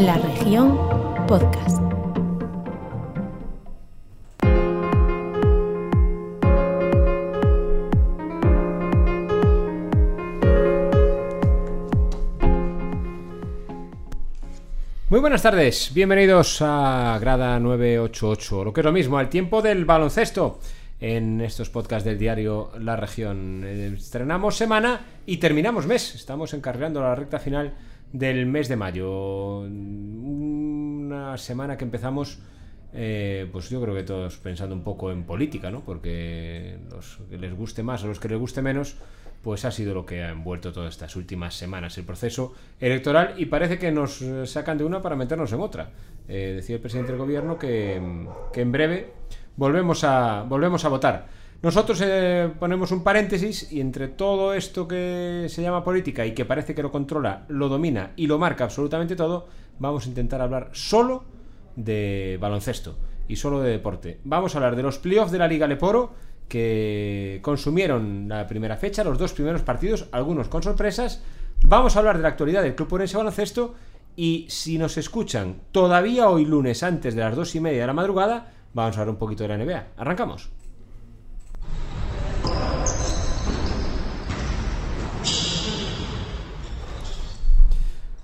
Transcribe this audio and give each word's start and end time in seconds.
La 0.00 0.16
región 0.16 0.78
podcast. 1.26 1.78
Muy 15.10 15.20
buenas 15.20 15.42
tardes, 15.42 15.92
bienvenidos 15.92 16.62
a 16.62 17.18
Grada 17.20 17.60
988, 17.60 18.64
lo 18.64 18.72
que 18.72 18.80
es 18.80 18.84
lo 18.86 18.92
mismo, 18.92 19.18
al 19.18 19.28
tiempo 19.28 19.60
del 19.60 19.84
baloncesto 19.84 20.60
en 20.98 21.42
estos 21.42 21.68
podcasts 21.68 22.06
del 22.06 22.18
diario 22.18 22.70
La 22.78 22.96
Región. 22.96 23.64
Eh, 23.66 23.92
Estrenamos 23.98 24.56
semana 24.56 25.00
y 25.26 25.36
terminamos 25.36 25.86
mes, 25.86 26.14
estamos 26.14 26.54
encarrilando 26.54 27.02
la 27.02 27.14
recta 27.14 27.38
final 27.38 27.74
del 28.12 28.46
mes 28.46 28.68
de 28.68 28.76
mayo. 28.76 29.60
Una 29.60 31.36
semana 31.38 31.76
que 31.76 31.84
empezamos, 31.84 32.38
eh, 32.92 33.48
pues 33.52 33.70
yo 33.70 33.80
creo 33.80 33.94
que 33.94 34.02
todos 34.02 34.36
pensando 34.38 34.74
un 34.74 34.82
poco 34.82 35.12
en 35.12 35.24
política, 35.24 35.70
¿no? 35.70 35.80
Porque 35.80 36.78
los 36.90 37.18
que 37.28 37.38
les 37.38 37.54
guste 37.54 37.82
más 37.82 38.04
o 38.04 38.08
los 38.08 38.20
que 38.20 38.28
les 38.28 38.38
guste 38.38 38.62
menos, 38.62 38.96
pues 39.42 39.64
ha 39.64 39.70
sido 39.70 39.94
lo 39.94 40.04
que 40.04 40.22
ha 40.22 40.30
envuelto 40.30 40.72
todas 40.72 40.92
estas 40.92 41.16
últimas 41.16 41.54
semanas 41.54 41.96
el 41.96 42.04
proceso 42.04 42.54
electoral 42.78 43.34
y 43.38 43.46
parece 43.46 43.78
que 43.78 43.90
nos 43.90 44.22
sacan 44.44 44.76
de 44.76 44.84
una 44.84 45.00
para 45.00 45.16
meternos 45.16 45.52
en 45.52 45.60
otra. 45.60 45.90
Eh, 46.28 46.52
decía 46.56 46.76
el 46.76 46.82
presidente 46.82 47.12
del 47.12 47.20
gobierno 47.20 47.58
que, 47.58 48.00
que 48.52 48.60
en 48.60 48.72
breve 48.72 49.12
volvemos 49.56 50.04
a, 50.04 50.42
volvemos 50.42 50.84
a 50.84 50.88
votar. 50.88 51.39
Nosotros 51.62 52.00
eh, 52.02 52.50
ponemos 52.58 52.90
un 52.90 53.04
paréntesis 53.04 53.70
y 53.70 53.82
entre 53.82 54.08
todo 54.08 54.54
esto 54.54 54.88
que 54.88 55.44
se 55.50 55.60
llama 55.60 55.84
política 55.84 56.24
y 56.24 56.32
que 56.32 56.46
parece 56.46 56.74
que 56.74 56.82
lo 56.82 56.90
controla, 56.90 57.44
lo 57.48 57.68
domina 57.68 58.12
y 58.16 58.26
lo 58.26 58.38
marca 58.38 58.64
absolutamente 58.64 59.14
todo, 59.14 59.46
vamos 59.78 60.06
a 60.06 60.08
intentar 60.08 60.40
hablar 60.40 60.70
solo 60.72 61.24
de 61.76 62.38
baloncesto 62.40 62.96
y 63.28 63.36
solo 63.36 63.60
de 63.60 63.72
deporte. 63.72 64.20
Vamos 64.24 64.54
a 64.54 64.58
hablar 64.58 64.74
de 64.74 64.82
los 64.82 64.98
playoffs 64.98 65.32
de 65.32 65.38
la 65.38 65.48
Liga 65.48 65.66
Leporo 65.66 66.14
que 66.48 67.40
consumieron 67.42 68.26
la 68.26 68.46
primera 68.46 68.78
fecha, 68.78 69.04
los 69.04 69.18
dos 69.18 69.34
primeros 69.34 69.60
partidos, 69.60 70.08
algunos 70.12 70.48
con 70.48 70.62
sorpresas. 70.62 71.22
Vamos 71.62 71.94
a 71.94 71.98
hablar 71.98 72.16
de 72.16 72.22
la 72.22 72.30
actualidad 72.30 72.62
del 72.62 72.74
Club 72.74 72.94
Orense 72.94 73.18
Baloncesto 73.18 73.74
y 74.16 74.46
si 74.48 74.78
nos 74.78 74.96
escuchan 74.96 75.60
todavía 75.72 76.30
hoy 76.30 76.46
lunes 76.46 76.82
antes 76.82 77.14
de 77.14 77.20
las 77.20 77.36
dos 77.36 77.54
y 77.54 77.60
media 77.60 77.82
de 77.82 77.86
la 77.86 77.92
madrugada, 77.92 78.50
vamos 78.72 78.96
a 78.96 79.00
hablar 79.00 79.12
un 79.12 79.18
poquito 79.18 79.44
de 79.44 79.48
la 79.50 79.58
NBA. 79.58 79.88
Arrancamos. 79.98 80.59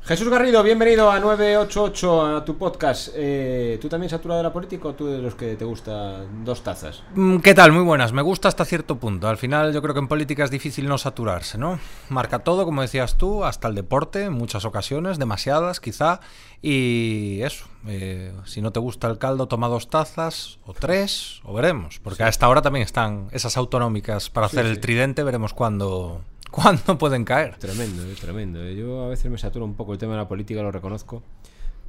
Jesús 0.07 0.29
Garrido, 0.29 0.63
bienvenido 0.63 1.11
a 1.11 1.19
988, 1.19 2.37
a 2.37 2.45
tu 2.45 2.57
podcast. 2.57 3.09
Eh, 3.17 3.77
¿Tú 3.83 3.89
también 3.89 4.09
saturado 4.09 4.39
de 4.39 4.45
la 4.45 4.53
política 4.53 4.87
o 4.87 4.95
tú 4.95 5.07
de 5.09 5.19
los 5.19 5.35
que 5.35 5.57
te 5.57 5.65
gusta 5.65 6.21
dos 6.45 6.63
tazas? 6.63 7.03
Mm, 7.17 7.39
¿Qué 7.39 7.55
tal? 7.55 7.73
Muy 7.73 7.83
buenas. 7.83 8.13
Me 8.13 8.23
gusta 8.23 8.47
hasta 8.47 8.65
cierto 8.65 8.99
punto. 9.01 9.27
Al 9.27 9.37
final 9.37 9.73
yo 9.73 9.83
creo 9.83 9.95
que 9.95 9.99
en 9.99 10.07
política 10.07 10.45
es 10.45 10.53
difícil 10.53 10.87
no 10.87 10.97
saturarse, 10.97 11.59
¿no? 11.59 11.81
Marca 12.09 12.39
todo, 12.39 12.65
como 12.65 12.83
decías 12.83 13.19
tú, 13.19 13.43
hasta 13.45 13.67
el 13.67 13.75
deporte, 13.75 14.23
en 14.27 14.33
muchas 14.35 14.65
ocasiones, 14.65 15.19
demasiadas 15.19 15.81
quizá. 15.81 16.21
Y 16.63 17.41
eso, 17.43 17.65
eh, 17.89 18.33
si 18.45 18.63
no 18.63 18.71
te 18.71 18.79
gusta 18.79 19.09
el 19.09 19.19
caldo, 19.19 19.49
toma 19.49 19.67
dos 19.67 19.91
tazas 19.91 20.61
o 20.67 20.73
tres, 20.73 21.41
o 21.43 21.53
veremos. 21.53 21.99
Porque 21.99 22.23
a 22.23 22.29
esta 22.29 22.49
hora 22.49 22.63
también 22.63 22.85
están 22.85 23.27
esas 23.33 23.57
autonómicas 23.57 24.31
para 24.31 24.49
Sí, 24.49 24.55
hacer 24.57 24.67
sí. 24.67 24.71
el 24.71 24.79
tridente, 24.81 25.25
veremos 25.25 25.53
cuándo, 25.53 26.21
cuándo 26.51 26.97
pueden 26.99 27.25
caer. 27.25 27.57
Tremendo, 27.57 28.03
eh, 28.05 28.15
tremendo. 28.21 28.63
eh. 28.63 28.75
Yo 28.75 29.05
a 29.05 29.09
veces 29.09 29.31
me 29.31 29.39
saturo 29.39 29.65
un 29.65 29.75
poco 29.75 29.93
el 29.93 29.99
tema 29.99 30.13
de 30.13 30.19
la 30.19 30.29
política, 30.29 30.63
lo 30.63 30.71
reconozco. 30.73 31.23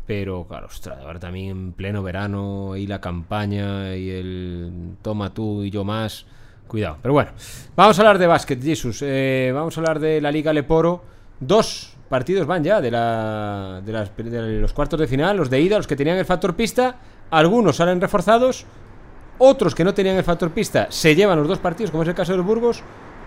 Pero 0.05 0.45
claro, 0.47 0.67
ostras, 0.67 0.99
ahora 1.01 1.19
también 1.19 1.49
en 1.49 1.71
pleno 1.73 2.01
verano 2.01 2.77
y 2.77 2.87
la 2.87 3.01
campaña 3.01 3.93
y 3.95 4.09
el 4.09 4.95
toma 5.01 5.33
tú 5.33 5.63
y 5.63 5.69
yo 5.69 5.83
más. 5.83 6.25
Cuidado. 6.67 6.97
Pero 7.01 7.13
bueno, 7.13 7.31
vamos 7.77 7.97
a 7.97 8.01
hablar 8.01 8.17
de 8.17 8.27
básquet, 8.27 8.61
Jesus. 8.61 8.99
Eh, 9.01 9.51
vamos 9.53 9.77
a 9.77 9.81
hablar 9.81 9.99
de 9.99 10.19
la 10.21 10.31
Liga 10.31 10.51
Leporo. 10.53 11.01
Dos 11.39 11.93
partidos 12.09 12.45
van 12.47 12.63
ya 12.63 12.79
de, 12.81 12.91
la, 12.91 13.81
de, 13.85 13.91
las- 13.93 14.15
de 14.17 14.59
los 14.59 14.73
cuartos 14.73 14.99
de 14.99 15.07
final, 15.07 15.35
los 15.37 15.49
de 15.49 15.59
ida, 15.61 15.77
los 15.77 15.87
que 15.87 15.95
tenían 15.95 16.17
el 16.17 16.25
factor 16.25 16.55
pista. 16.55 16.95
Algunos 17.31 17.75
salen 17.77 17.99
reforzados, 18.01 18.65
otros 19.37 19.75
que 19.75 19.83
no 19.83 19.93
tenían 19.93 20.15
el 20.17 20.23
factor 20.23 20.51
pista 20.51 20.87
se 20.89 21.15
llevan 21.15 21.37
los 21.39 21.47
dos 21.47 21.59
partidos, 21.59 21.91
como 21.91 22.03
es 22.03 22.09
el 22.09 22.15
caso 22.15 22.31
de 22.33 22.37
los 22.37 22.45
Burgos. 22.47 22.81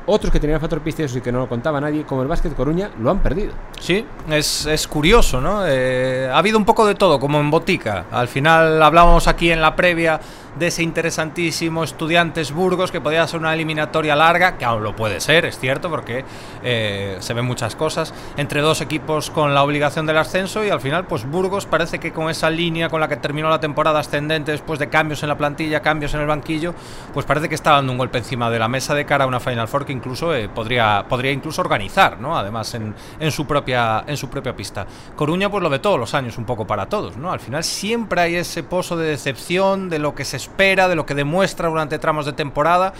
Otros 0.06 0.32
que 0.32 0.40
tenían 0.40 0.60
factor 0.60 0.80
pista 0.80 1.02
y 1.02 1.20
que 1.20 1.30
no 1.30 1.38
lo 1.40 1.48
contaba 1.48 1.80
nadie, 1.80 2.04
como 2.04 2.22
el 2.22 2.28
Básquet 2.28 2.54
Coruña, 2.54 2.90
lo 3.00 3.10
han 3.10 3.20
perdido. 3.20 3.52
Sí, 3.78 4.04
es, 4.30 4.66
es 4.66 4.88
curioso, 4.88 5.40
¿no? 5.40 5.66
Eh, 5.66 6.28
ha 6.30 6.38
habido 6.38 6.58
un 6.58 6.64
poco 6.64 6.86
de 6.86 6.94
todo, 6.94 7.20
como 7.20 7.38
en 7.38 7.50
Botica. 7.50 8.06
Al 8.10 8.28
final 8.28 8.82
hablábamos 8.82 9.28
aquí 9.28 9.50
en 9.50 9.60
la 9.60 9.76
previa 9.76 10.20
de 10.58 10.66
ese 10.68 10.82
interesantísimo 10.82 11.84
Estudiantes 11.84 12.52
Burgos 12.52 12.90
que 12.90 13.00
podía 13.00 13.26
ser 13.26 13.40
una 13.40 13.54
eliminatoria 13.54 14.16
larga, 14.16 14.58
que 14.58 14.64
aún 14.64 14.82
lo 14.82 14.96
puede 14.96 15.20
ser, 15.20 15.44
es 15.44 15.58
cierto, 15.58 15.90
porque 15.90 16.24
eh, 16.62 17.16
se 17.20 17.34
ven 17.34 17.44
muchas 17.44 17.76
cosas, 17.76 18.12
entre 18.36 18.60
dos 18.60 18.80
equipos 18.80 19.30
con 19.30 19.54
la 19.54 19.62
obligación 19.62 20.06
del 20.06 20.18
ascenso 20.18 20.64
y 20.64 20.70
al 20.70 20.80
final, 20.80 21.06
pues 21.06 21.24
Burgos 21.24 21.66
parece 21.66 21.98
que 21.98 22.12
con 22.12 22.30
esa 22.30 22.50
línea 22.50 22.88
con 22.88 23.00
la 23.00 23.08
que 23.08 23.16
terminó 23.16 23.48
la 23.48 23.60
temporada 23.60 24.00
ascendente 24.00 24.52
después 24.52 24.78
de 24.78 24.88
cambios 24.88 25.22
en 25.22 25.28
la 25.28 25.36
plantilla, 25.36 25.80
cambios 25.80 26.14
en 26.14 26.20
el 26.20 26.26
banquillo, 26.26 26.74
pues 27.12 27.26
parece 27.26 27.48
que 27.48 27.54
está 27.54 27.72
dando 27.72 27.92
un 27.92 27.98
golpe 27.98 28.18
encima 28.18 28.50
de 28.50 28.58
la 28.58 28.68
mesa 28.68 28.94
de 28.94 29.04
cara 29.04 29.24
a 29.24 29.26
una 29.26 29.40
Final 29.40 29.68
Four 29.68 29.86
que 29.86 29.92
incluso 29.92 30.34
eh, 30.34 30.48
podría, 30.48 31.04
podría 31.08 31.32
incluso 31.32 31.60
organizar, 31.60 32.20
¿no? 32.20 32.36
Además 32.36 32.74
en, 32.74 32.94
en 33.18 33.30
su 33.30 33.46
propia 33.46 34.04
en 34.06 34.16
su 34.16 34.28
propia 34.28 34.54
pista. 34.54 34.86
Coruña 35.16 35.50
pues 35.50 35.62
lo 35.62 35.70
de 35.70 35.78
todos 35.78 35.98
los 35.98 36.14
años 36.14 36.38
un 36.38 36.44
poco 36.44 36.66
para 36.66 36.86
todos, 36.86 37.16
¿no? 37.16 37.32
Al 37.32 37.40
final 37.40 37.64
siempre 37.64 38.20
hay 38.20 38.36
ese 38.36 38.62
pozo 38.62 38.96
de 38.96 39.08
decepción 39.08 39.88
de 39.88 39.98
lo 39.98 40.14
que 40.14 40.24
se 40.24 40.38
espera, 40.42 40.88
de 40.88 40.94
lo 40.96 41.06
que 41.06 41.14
demuestra 41.14 41.68
durante 41.68 41.98
tramos 41.98 42.26
de 42.26 42.32
temporada. 42.32 42.92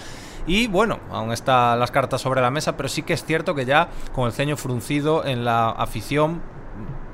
Y 0.47 0.67
bueno, 0.69 0.99
aún 1.11 1.33
están 1.33 1.79
las 1.79 1.91
cartas 1.91 2.21
sobre 2.23 2.41
la 2.41 2.51
mesa, 2.51 2.77
pero 2.77 2.89
sí 2.89 3.03
que 3.03 3.13
es 3.13 3.25
cierto 3.25 3.55
que 3.55 3.67
ya 3.67 3.89
con 4.15 4.27
el 4.27 4.33
ceño 4.33 4.57
fruncido 4.57 5.25
en 5.27 5.45
la 5.45 5.69
afición 5.71 6.41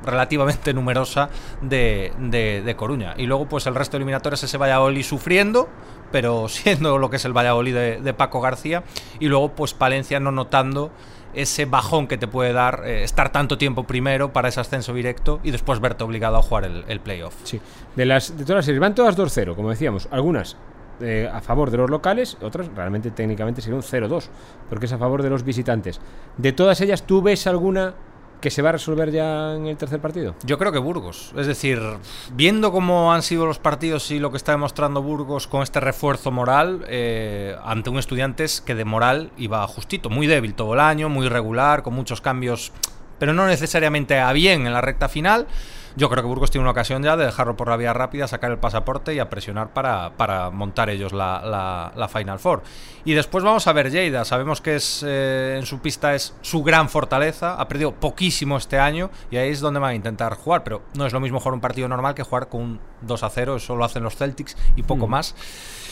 relativamente 0.04 0.72
numerosa 0.72 1.28
de, 1.62 2.12
de- 2.18 2.62
de 2.62 2.76
Coruña. 2.76 3.14
Y 3.16 3.26
luego, 3.26 3.46
pues 3.48 3.66
el 3.66 3.74
resto 3.74 3.92
de 3.96 3.98
eliminatorias 3.98 4.42
ese 4.42 4.58
Valladolid 4.58 5.02
sufriendo, 5.02 5.68
pero 6.12 6.48
siendo 6.48 6.98
lo 6.98 7.10
que 7.10 7.16
es 7.16 7.24
el 7.24 7.32
Valladolid 7.36 7.74
de, 7.74 8.00
de 8.00 8.14
Paco 8.14 8.40
García. 8.40 8.84
Y 9.18 9.26
luego, 9.28 9.52
pues 9.52 9.74
Palencia 9.74 10.20
no 10.20 10.30
notando 10.30 10.92
ese 11.36 11.66
bajón 11.66 12.08
que 12.08 12.18
te 12.18 12.26
puede 12.26 12.52
dar 12.52 12.82
eh, 12.84 13.04
estar 13.04 13.30
tanto 13.30 13.58
tiempo 13.58 13.84
primero 13.84 14.32
para 14.32 14.48
ese 14.48 14.58
ascenso 14.58 14.92
directo 14.94 15.38
y 15.44 15.50
después 15.50 15.80
verte 15.80 16.02
obligado 16.02 16.36
a 16.36 16.42
jugar 16.42 16.64
el, 16.64 17.00
playoff. 17.00 17.34
Sí. 17.44 17.60
De, 17.94 18.06
las, 18.06 18.36
de 18.36 18.44
todas 18.44 18.56
las 18.56 18.64
series, 18.64 18.80
van 18.80 18.94
todas 18.94 19.16
2-0, 19.16 19.54
como 19.54 19.70
decíamos. 19.70 20.08
Algunas 20.10 20.56
eh, 21.00 21.28
a 21.30 21.42
favor 21.42 21.70
de 21.70 21.76
los 21.76 21.90
locales, 21.90 22.38
otras 22.40 22.68
realmente 22.74 23.10
técnicamente 23.10 23.60
serían 23.60 23.76
un 23.76 23.82
0-2, 23.82 24.28
porque 24.70 24.86
es 24.86 24.92
a 24.92 24.98
favor 24.98 25.22
de 25.22 25.28
los 25.28 25.44
visitantes. 25.44 26.00
De 26.38 26.52
todas 26.52 26.80
ellas, 26.80 27.02
¿tú 27.02 27.20
ves 27.20 27.46
alguna 27.46 27.94
que 28.40 28.50
se 28.50 28.62
va 28.62 28.70
a 28.70 28.72
resolver 28.72 29.10
ya 29.10 29.54
en 29.54 29.66
el 29.66 29.76
tercer 29.76 30.00
partido? 30.00 30.34
Yo 30.44 30.58
creo 30.58 30.72
que 30.72 30.78
Burgos. 30.78 31.32
Es 31.36 31.46
decir, 31.46 31.80
viendo 32.32 32.72
cómo 32.72 33.12
han 33.12 33.22
sido 33.22 33.46
los 33.46 33.58
partidos 33.58 34.10
y 34.10 34.18
lo 34.18 34.30
que 34.30 34.36
está 34.36 34.52
demostrando 34.52 35.02
Burgos 35.02 35.46
con 35.46 35.62
este 35.62 35.80
refuerzo 35.80 36.30
moral 36.30 36.84
eh, 36.88 37.56
ante 37.64 37.90
un 37.90 37.98
estudiantes 37.98 38.60
que 38.60 38.74
de 38.74 38.84
moral 38.84 39.30
iba 39.36 39.66
justito, 39.66 40.10
muy 40.10 40.26
débil 40.26 40.54
todo 40.54 40.74
el 40.74 40.80
año, 40.80 41.08
muy 41.08 41.26
irregular, 41.26 41.82
con 41.82 41.94
muchos 41.94 42.20
cambios, 42.20 42.72
pero 43.18 43.32
no 43.32 43.46
necesariamente 43.46 44.18
a 44.18 44.32
bien 44.32 44.66
en 44.66 44.72
la 44.72 44.80
recta 44.80 45.08
final. 45.08 45.46
Yo 45.96 46.10
creo 46.10 46.22
que 46.22 46.28
Burgos 46.28 46.50
tiene 46.50 46.62
una 46.62 46.72
ocasión 46.72 47.02
ya 47.02 47.16
de 47.16 47.24
dejarlo 47.24 47.56
por 47.56 47.68
la 47.68 47.76
vía 47.78 47.94
rápida, 47.94 48.28
sacar 48.28 48.50
el 48.50 48.58
pasaporte 48.58 49.14
y 49.14 49.18
a 49.18 49.30
presionar 49.30 49.72
para, 49.72 50.10
para 50.18 50.50
montar 50.50 50.90
ellos 50.90 51.12
la, 51.14 51.40
la- 51.42 51.92
la 51.96 52.08
Final 52.08 52.38
Four. 52.38 52.62
Y 53.06 53.14
después 53.14 53.42
vamos 53.42 53.66
a 53.66 53.72
ver 53.72 53.90
Lleida. 53.90 54.24
Sabemos 54.26 54.60
que 54.60 54.76
es 54.76 55.02
eh, 55.06 55.56
en 55.58 55.64
su 55.64 55.78
pista 55.80 56.14
es 56.14 56.34
su 56.42 56.62
gran 56.62 56.90
fortaleza. 56.90 57.54
Ha 57.58 57.66
perdido 57.66 57.92
poquísimo 57.94 58.58
este 58.58 58.78
año 58.78 59.10
y 59.30 59.38
ahí 59.38 59.48
es 59.50 59.60
donde 59.60 59.80
van 59.80 59.90
a 59.92 59.94
intentar 59.94 60.34
jugar. 60.34 60.64
Pero 60.64 60.82
no 60.94 61.06
es 61.06 61.12
lo 61.14 61.20
mismo 61.20 61.40
jugar 61.40 61.54
un 61.54 61.60
partido 61.60 61.88
normal 61.88 62.14
que 62.14 62.22
jugar 62.24 62.48
con 62.50 62.60
un 62.60 62.80
2 63.00 63.22
a 63.22 63.30
0. 63.30 63.56
Eso 63.56 63.74
lo 63.74 63.84
hacen 63.84 64.02
los 64.02 64.16
Celtics 64.16 64.54
y 64.76 64.82
poco 64.82 65.06
más. 65.08 65.34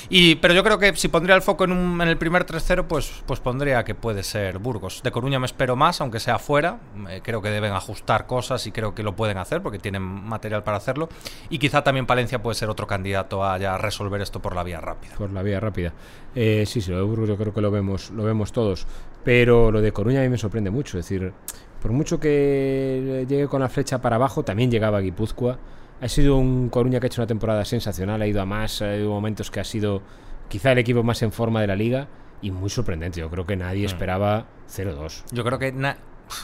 Pero 0.09 0.55
yo 0.55 0.63
creo 0.65 0.79
que 0.79 0.95
si 0.97 1.09
pondría 1.09 1.35
el 1.37 1.43
foco 1.43 1.65
en, 1.65 2.01
el 2.01 2.17
primer 2.17 2.47
3-0, 2.47 2.87
pues, 2.87 3.23
pues 3.27 3.41
pondría 3.41 3.85
que 3.85 3.95
puede 3.95 4.23
ser 4.23 4.59
Burgos. 4.59 5.03
De 5.03 5.11
Coruña 5.11 5.39
me 5.39 5.47
espero 5.47 5.77
más, 5.77 6.01
aunque 6.01 6.21
sea 6.21 6.39
fuera. 6.39 6.79
Eh, 7.09 7.21
creo 7.23 7.43
que 7.43 7.51
deben 7.51 7.73
ajustar 7.73 8.27
cosas 8.27 8.67
y 8.67 8.73
creo 8.73 8.95
que 8.95 9.03
lo 9.03 9.17
pueden 9.17 9.39
hacer 9.39 9.63
porque 9.63 9.79
tienen 9.79 10.03
material 10.03 10.63
para 10.63 10.77
hacerlo. 10.77 11.09
Y 11.49 11.59
quizá 11.59 11.83
también 11.83 12.07
Palencia 12.07 12.43
puede 12.43 12.55
ser 12.55 12.71
otro 12.71 12.87
candidato 12.87 13.45
a 13.45 13.79
resolver 13.79 14.21
esto 14.21 14.41
por 14.41 14.55
la 14.55 14.63
vía 14.63 14.81
rápida. 14.81 15.15
Por 15.17 15.33
la 15.33 15.43
vía 15.43 15.61
rápida. 15.61 15.93
Eh, 16.35 16.65
sí, 16.67 16.81
sí, 16.81 16.91
lo 16.91 16.99
de 16.99 17.05
Burgos 17.05 17.29
yo 17.29 17.37
creo 17.37 17.55
que 17.55 17.61
lo 17.61 17.71
vemos, 17.71 18.11
lo 18.11 18.25
vemos 18.25 18.53
todos. 18.53 18.87
Pero 19.23 19.71
lo 19.71 19.81
de 19.81 19.93
Coruña 19.93 20.21
a 20.21 20.23
mí 20.23 20.29
me 20.29 20.39
sorprende 20.39 20.71
mucho. 20.71 20.99
Es 20.99 21.09
decir, 21.09 21.33
por 21.81 21.93
mucho 21.93 22.19
que 22.21 23.25
llegue 23.29 23.49
con 23.49 23.61
la 23.61 23.69
flecha 23.69 24.01
para 24.01 24.17
abajo, 24.17 24.43
también 24.43 24.71
llegaba 24.71 24.99
a 24.99 25.01
Guipúzcoa. 25.01 25.59
Ha 26.01 26.09
sido 26.09 26.37
un 26.37 26.69
Coruña 26.69 27.01
que 27.01 27.07
ha 27.07 27.09
hecho 27.09 27.21
una 27.23 27.27
temporada 27.27 27.65
sensacional, 27.65 28.21
ha 28.21 28.27
ido 28.27 28.41
a 28.43 28.45
más, 28.47 28.83
ha 28.83 28.93
habido 28.93 29.11
momentos 29.11 29.51
que 29.51 29.61
ha 29.61 29.65
sido 29.65 30.03
quizá 30.49 30.73
el 30.73 30.79
equipo 30.79 31.03
más 31.03 31.23
en 31.23 31.33
forma 31.33 31.61
de 31.61 31.67
la 31.67 31.77
liga 31.77 32.09
y 32.43 32.51
muy 32.51 32.69
sorprendente. 32.69 33.21
Yo 33.21 33.31
creo 33.31 33.47
que 33.47 33.57
nadie 33.57 33.87
esperaba 33.87 34.47
0-2. 34.69 35.25
Yo 35.33 35.45
creo 35.45 35.59
que 35.59 35.73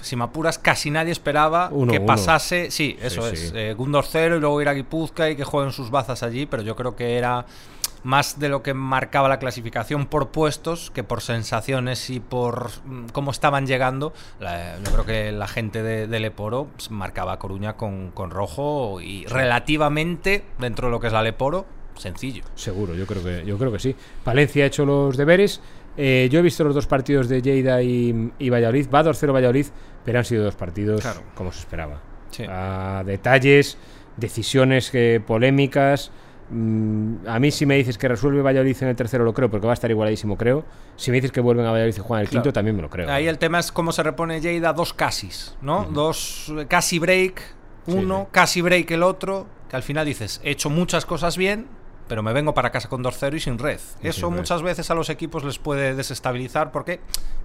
si 0.02 0.14
me 0.16 0.24
apuras, 0.24 0.58
casi 0.58 0.90
nadie 0.90 1.12
esperaba 1.12 1.68
Uno, 1.72 1.90
que 1.92 1.98
uno. 1.98 2.06
pasase. 2.06 2.70
Sí, 2.70 2.96
eso 3.02 3.22
Sí, 3.22 3.34
es. 3.34 3.40
sí. 3.50 3.52
Eh, 3.54 3.74
Gundor 3.76 4.04
0 4.08 4.36
y 4.36 4.40
luego 4.40 4.60
ir 4.62 4.68
a 4.68 4.72
Guipúzcoa 4.74 5.30
y 5.30 5.36
que 5.36 5.44
jueguen 5.44 5.72
sus 5.72 5.90
bazas 5.90 6.22
allí, 6.22 6.46
pero 6.46 6.62
yo 6.62 6.76
creo 6.76 6.94
que 6.96 7.16
era 7.18 7.44
más 8.02 8.38
de 8.38 8.48
lo 8.48 8.62
que 8.62 8.72
marcaba 8.74 9.28
la 9.28 9.38
clasificación 9.38 10.06
por 10.06 10.28
puestos 10.30 10.90
que 10.90 11.04
por 11.04 11.20
sensaciones 11.20 12.08
y 12.10 12.20
por 12.20 12.70
mm, 12.86 13.06
cómo 13.12 13.30
estaban 13.30 13.66
llegando. 13.66 14.12
La- 14.38 14.78
yo 14.78 14.92
creo 14.92 15.04
que 15.04 15.32
la 15.32 15.46
gente 15.48 15.82
de, 15.82 16.06
de 16.06 16.20
Leporo 16.20 16.68
pues, 16.76 16.90
marcaba 16.90 17.32
a 17.34 17.38
Coruña 17.38 17.76
con, 17.76 18.10
con 18.12 18.30
rojo 18.30 19.00
y 19.00 19.26
relativamente, 19.26 20.44
dentro 20.58 20.88
de 20.88 20.92
lo 20.92 21.00
que 21.00 21.08
es 21.08 21.12
la 21.12 21.22
Leporo, 21.22 21.66
sencillo. 21.96 22.42
Seguro, 22.54 22.94
yo 22.94 23.06
creo 23.06 23.22
que, 23.22 23.44
yo 23.44 23.58
creo 23.58 23.70
que 23.72 23.78
sí. 23.78 23.94
Palencia 24.24 24.64
ha 24.64 24.66
hecho 24.68 24.84
los 24.86 25.16
deberes. 25.16 25.60
Eh, 25.96 26.28
yo 26.32 26.38
he 26.38 26.42
visto 26.42 26.64
los 26.64 26.74
dos 26.74 26.86
partidos 26.86 27.28
de 27.28 27.42
Lleida 27.42 27.82
y, 27.82 28.32
y 28.38 28.48
Valladolid. 28.48 28.88
Va 28.88 29.02
2-0 29.04 29.34
Valladolid, 29.34 29.66
pero 30.04 30.18
han 30.18 30.24
sido 30.24 30.44
dos 30.44 30.54
partidos 30.54 31.02
Claro. 31.02 31.22
como 31.34 31.52
se 31.52 31.58
esperaba. 31.60 32.00
Sí. 32.30 32.44
A 32.48 33.02
detalles, 33.04 33.76
decisiones 34.16 34.90
eh, 34.94 35.20
polémicas. 35.26 36.10
Mm, 36.50 37.28
a 37.28 37.38
mí 37.38 37.50
si 37.52 37.64
me 37.64 37.76
dices 37.76 37.96
que 37.96 38.08
resuelve 38.08 38.42
Valladolid 38.42 38.76
en 38.80 38.88
el 38.88 38.96
tercero 38.96 39.24
lo 39.24 39.32
creo, 39.32 39.48
porque 39.50 39.66
va 39.66 39.72
a 39.72 39.74
estar 39.74 39.90
igualadísimo 39.90 40.36
creo. 40.36 40.64
Si 40.96 41.10
me 41.10 41.16
dices 41.18 41.30
que 41.32 41.40
vuelven 41.40 41.64
a 41.66 41.70
Valladolid 41.70 41.94
y 41.96 42.00
juegan 42.00 42.22
el 42.22 42.28
Claro. 42.28 42.42
quinto, 42.42 42.52
también 42.52 42.76
me 42.76 42.82
lo 42.82 42.90
creo. 42.90 43.10
Ahí 43.10 43.28
el 43.28 43.38
tema 43.38 43.58
es 43.60 43.70
cómo 43.70 43.92
se 43.92 44.02
repone 44.02 44.40
Lleida 44.40 44.72
dos 44.72 44.92
casis, 44.92 45.56
¿no? 45.62 45.84
Dos 45.84 46.52
eh, 46.58 46.66
casi 46.68 46.98
break, 46.98 47.40
Sí, 47.86 47.92
uno, 47.94 48.22
sí. 48.24 48.28
casi 48.32 48.60
break 48.62 48.90
el 48.90 49.02
otro, 49.02 49.46
que 49.68 49.76
al 49.76 49.82
final 49.82 50.04
dices, 50.06 50.40
he 50.44 50.50
hecho 50.50 50.70
muchas 50.70 51.06
cosas 51.06 51.36
bien, 51.36 51.66
pero 52.10 52.24
me 52.24 52.32
vengo 52.32 52.54
para 52.54 52.70
casa 52.72 52.88
con 52.88 53.04
2-0 53.04 53.36
y 53.36 53.40
sin 53.40 53.56
red. 53.56 53.78
Eso 54.02 54.32
muchas 54.32 54.62
veces 54.62 54.90
a 54.90 54.96
los 54.96 55.08
equipos 55.10 55.44
les 55.44 55.60
puede 55.60 55.94
desestabilizar 55.94 56.72
porque 56.72 56.98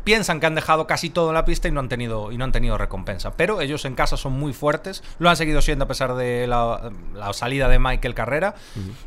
piensan 0.03 0.39
que 0.39 0.47
han 0.47 0.55
dejado 0.55 0.87
casi 0.87 1.11
todo 1.11 1.29
en 1.29 1.35
la 1.35 1.45
pista 1.45 1.67
y 1.67 1.71
no 1.71 1.79
han 1.81 1.87
tenido, 1.87 2.31
y 2.31 2.37
no 2.39 2.45
han 2.45 2.51
tenido 2.51 2.75
recompensa. 2.75 3.37
Pero 3.37 3.61
ellos 3.61 3.85
en 3.85 3.93
casa 3.93 4.17
son 4.17 4.33
muy 4.33 4.53
fuertes, 4.53 5.03
lo 5.19 5.29
han 5.29 5.37
seguido 5.37 5.61
siendo 5.61 5.85
a 5.85 5.87
pesar 5.87 6.15
de 6.15 6.47
la, 6.47 6.91
la 7.13 7.31
salida 7.33 7.69
de 7.69 7.77
Michael 7.77 8.15
Carrera. 8.15 8.55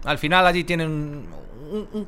Al 0.05 0.19
final 0.19 0.46
allí 0.46 0.62
tienen... 0.62 1.26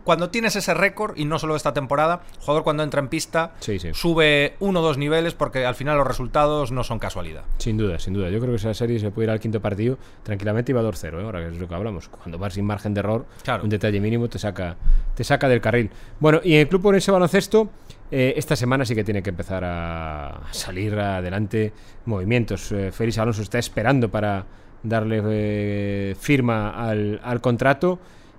cuando 0.04 0.30
tienes 0.30 0.56
ese 0.56 0.72
récord, 0.74 1.16
y 1.18 1.24
no 1.24 1.38
solo 1.38 1.54
esta 1.56 1.72
temporada, 1.74 2.22
el 2.34 2.40
jugador 2.40 2.62
cuando 2.64 2.82
entra 2.82 3.00
en 3.00 3.08
pista 3.08 3.52
Sí, 3.60 3.78
sí. 3.78 3.90
sube 3.94 4.54
uno 4.60 4.80
o 4.80 4.82
dos 4.82 4.96
niveles 4.96 5.34
porque 5.34 5.66
al 5.66 5.74
final 5.74 5.98
los 5.98 6.06
resultados 6.06 6.72
no 6.72 6.82
son 6.84 6.98
casualidad. 6.98 7.42
Sin 7.58 7.76
duda, 7.76 7.98
sin 7.98 8.14
duda. 8.14 8.28
Yo 8.30 8.38
creo 8.40 8.50
que 8.52 8.56
esa 8.56 8.72
serie 8.74 8.98
se 8.98 9.10
puede 9.10 9.26
ir 9.26 9.30
al 9.30 9.40
quinto 9.40 9.60
partido 9.60 9.98
tranquilamente 10.22 10.72
y 10.72 10.74
va 10.74 10.82
2-0, 10.82 11.20
¿eh? 11.20 11.24
ahora 11.24 11.40
que 11.40 11.48
es 11.54 11.58
lo 11.60 11.68
que 11.68 11.74
hablamos. 11.74 12.08
Cuando 12.08 12.38
vas 12.38 12.54
sin 12.54 12.64
margen 12.64 12.94
de 12.94 13.00
error, 13.00 13.26
Un 13.62 13.68
detalle 13.68 14.00
mínimo 14.00 14.28
te 14.28 14.38
saca, 14.38 14.76
te 15.14 15.24
saca 15.24 15.48
del 15.48 15.60
carril. 15.60 15.90
Bueno, 16.18 16.40
y 16.44 16.54
el 16.54 16.68
Club 16.68 16.86
Orense 16.86 17.10
Baloncesto, 17.10 17.70
eh, 18.10 18.34
esta 18.36 18.56
semana 18.56 18.84
sí 18.84 18.94
que 18.94 19.04
tiene 19.04 19.22
que 19.22 19.30
empezar 19.30 19.64
a 19.64 20.42
salir 20.50 20.98
adelante 20.98 21.72
movimientos. 22.06 22.72
Eh, 22.72 22.92
Félix 22.92 23.18
Alonso 23.18 23.42
está 23.42 23.58
esperando 23.58 24.10
para 24.10 24.44
darle 24.82 25.22
eh, 25.24 26.16
firma 26.18 26.70
al, 26.70 27.20
al 27.22 27.40
contrato 27.40 27.98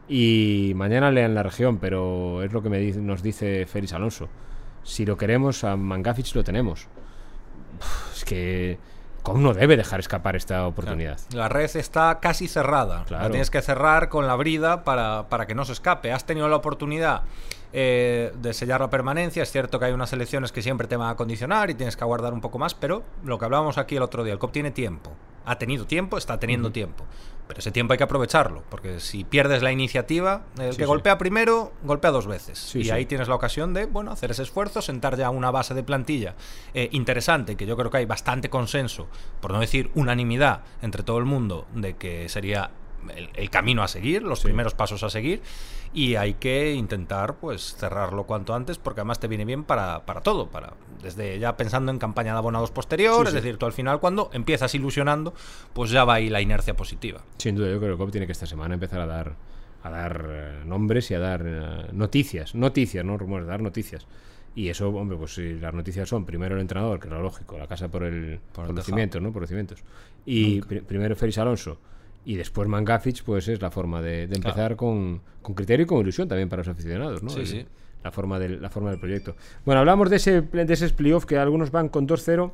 y 0.10 0.74
mañana 0.76 1.12
lean 1.12 1.34
la 1.34 1.44
región, 1.44 1.78
pero 1.78 2.44
es 2.44 2.52
lo 2.52 2.62
que 2.62 2.70
nos 2.70 3.24
dice 3.24 3.66
Félix 3.66 3.94
Alonso. 3.94 4.30
Si 4.84 5.06
lo 5.06 5.18
queremos, 5.18 5.64
a 5.64 5.76
Mangafic 5.76 6.36
lo 6.36 6.44
tenemos. 6.44 6.88
Es 8.16 8.26
que 8.26 8.78
¿cómo 9.24 9.40
no 9.40 9.54
debe 9.54 9.78
dejar 9.78 10.00
escapar 10.00 10.36
esta 10.36 10.66
oportunidad? 10.68 11.20
La 11.34 11.50
red 11.50 11.70
está 11.76 12.20
casi 12.20 12.48
cerrada. 12.48 13.04
Claro. 13.06 13.26
La 13.26 13.30
tienes 13.30 13.50
que 13.50 13.62
cerrar 13.62 14.10
con 14.10 14.28
la 14.28 14.36
brida 14.36 14.84
para, 14.84 15.28
para 15.30 15.48
que 15.48 15.56
no 15.56 15.66
se 15.66 15.74
escape. 15.74 16.12
Has 16.12 16.26
tenido 16.26 16.48
la 16.50 16.58
oportunidad 16.58 17.24
eh, 17.74 18.34
de 18.36 18.54
sellar 18.54 18.82
la 18.82 18.90
permanencia. 18.90 19.44
Es 19.44 19.52
cierto 19.52 19.80
que 19.80 19.86
hay 19.86 19.94
unas 19.94 20.12
elecciones 20.12 20.52
que 20.52 20.62
siempre 20.62 20.88
te 20.88 20.98
van 20.98 21.10
a 21.10 21.16
condicionar 21.16 21.70
y 21.70 21.74
tienes 21.74 21.96
que 21.96 22.04
aguardar 22.04 22.34
un 22.34 22.42
poco 22.42 22.60
más, 22.60 22.74
pero 22.74 23.04
lo 23.24 23.40
que 23.40 23.46
hablábamos 23.46 23.78
aquí 23.78 23.96
el 23.96 24.04
otro 24.04 24.24
día, 24.24 24.34
el 24.34 24.40
COP 24.40 24.52
tiene 24.52 24.72
tiempo. 24.72 25.12
Ha 25.46 25.58
tenido 25.58 25.86
tiempo, 25.86 26.18
está 26.18 26.40
teniendo 26.40 26.72
tiempo. 26.72 27.06
Pero 27.48 27.60
ese 27.60 27.72
tiempo 27.72 27.92
hay 27.92 27.98
que 27.98 28.06
aprovecharlo, 28.06 28.64
porque 28.70 29.02
si 29.02 29.26
pierdes 29.26 29.62
la 29.62 29.74
iniciativa, 29.74 30.44
el 30.58 30.72
Sí, 30.72 30.78
que 30.78 30.84
sí. 30.84 30.88
golpea 30.88 31.18
primero, 31.18 31.74
golpea 31.84 32.10
dos 32.12 32.26
veces. 32.26 32.58
Sí, 32.58 32.84
y 32.84 32.92
ahí 32.92 33.06
tienes 33.06 33.28
la 33.28 33.36
ocasión 33.36 33.74
de 33.74 33.88
bueno, 33.88 34.12
hacer 34.12 34.32
ese 34.32 34.44
esfuerzo, 34.44 34.82
sentar 34.82 35.18
ya 35.18 35.30
una 35.30 35.52
base 35.52 35.74
de 35.74 35.84
plantilla 35.84 36.36
eh, 36.74 36.88
interesante, 36.94 37.58
que 37.58 37.66
yo 37.66 37.76
creo 37.76 37.92
que 37.92 37.98
hay 37.98 38.06
bastante 38.06 38.50
consenso, 38.50 39.08
por 39.42 39.52
no 39.52 39.60
decir 39.60 39.92
unanimidad 39.96 40.62
entre 40.82 41.04
todo 41.04 41.18
el 41.18 41.26
mundo, 41.26 41.68
de 41.76 41.98
que 41.98 42.30
sería 42.30 42.72
el, 43.16 43.30
el 43.34 43.50
camino 43.50 43.84
a 43.84 43.88
seguir, 43.88 44.24
los 44.24 44.40
Sí. 44.40 44.46
primeros 44.46 44.74
pasos 44.74 45.04
a 45.04 45.10
seguir, 45.10 45.42
y 45.94 46.16
hay 46.16 46.36
que 46.36 46.74
intentar 46.74 47.36
pues 47.36 47.76
cerrarlo 47.76 48.24
cuanto 48.26 48.54
antes, 48.54 48.78
porque 48.78 49.02
además 49.02 49.20
te 49.20 49.28
viene 49.28 49.44
bien 49.46 49.64
para, 49.64 50.06
para 50.06 50.22
todo, 50.22 50.48
para 50.50 50.74
desde 51.04 51.38
ya 51.40 51.58
pensando 51.58 51.92
en 51.92 52.00
campaña 52.00 52.32
de 52.34 52.38
abonados 52.38 52.72
posterior, 52.72 53.16
Sí, 53.18 53.24
es 53.24 53.30
sí. 53.30 53.36
decir, 53.36 53.58
tú 53.58 53.66
al 53.66 53.74
final 53.74 54.00
cuando 54.00 54.30
empiezas 54.34 54.74
ilusionando, 54.76 55.34
pues 55.74 55.92
ya 55.92 56.06
va 56.06 56.16
ahí 56.16 56.30
la 56.30 56.42
inercia 56.42 56.76
positiva. 56.76 57.22
Sin 57.38 57.56
duda, 57.56 57.68
yo 57.70 57.78
creo 57.80 57.90
que 57.90 57.94
el 57.94 57.98
COP 57.98 58.12
tiene 58.12 58.26
que 58.26 58.32
esta 58.34 58.46
semana 58.46 58.74
empezar 58.74 59.02
a 59.02 59.06
dar 59.06 59.36
a 59.84 59.90
dar 59.90 60.26
eh, 60.30 60.60
nombres 60.64 61.10
y 61.10 61.16
a 61.16 61.20
dar 61.20 61.42
eh, 61.44 61.88
noticias, 61.94 62.54
noticias, 62.54 63.04
no 63.04 63.18
rumores, 63.18 63.48
dar 63.48 63.62
noticias. 63.62 64.06
Y 64.54 64.70
eso, 64.70 64.90
hombre, 64.90 65.18
pues 65.18 65.34
si 65.34 65.54
las 65.56 65.74
noticias 65.74 66.08
son 66.08 66.24
primero 66.24 66.54
el 66.54 66.62
entrenador, 66.62 67.00
que 67.00 67.08
es 67.08 67.14
lo 67.14 67.20
lógico, 67.22 67.58
la 67.58 67.66
casa 67.66 67.88
por 67.90 68.04
el 68.04 68.40
por, 68.54 68.70
el 68.70 68.76
los 68.76 68.86
cimientos, 68.86 69.20
¿no? 69.24 69.32
Por 69.32 69.42
los 69.42 69.50
cimientos. 69.50 69.84
Y 70.24 70.62
pri- 70.62 70.82
primero 70.82 71.16
Félix 71.16 71.40
Alonso 71.40 71.80
y 72.26 72.36
después 72.36 72.68
Mangafic, 72.68 73.24
pues 73.24 73.48
es 73.48 73.62
la 73.62 73.72
forma 73.72 74.02
de, 74.02 74.28
de 74.28 74.36
empezar 74.36 74.76
con, 74.76 75.22
con 75.42 75.56
criterio 75.56 75.84
y 75.84 75.88
con 75.88 76.00
ilusión 76.00 76.28
también 76.28 76.50
para 76.50 76.62
los 76.62 76.68
aficionados, 76.68 77.24
¿no? 77.24 77.30
Sí, 77.30 77.40
El- 77.42 77.48
sí. 77.48 77.66
La 78.04 78.12
forma, 78.12 78.40
del, 78.40 78.60
la 78.62 78.70
forma 78.72 78.90
del 78.90 79.00
proyecto. 79.00 79.36
Bueno, 79.64 79.80
hablamos 79.80 80.10
de 80.10 80.16
ese, 80.16 80.42
de 80.42 80.74
ese 80.74 80.90
playoff 80.90 81.26
que 81.26 81.38
algunos 81.38 81.70
van 81.70 81.88
con 81.90 82.08
2-0. 82.08 82.52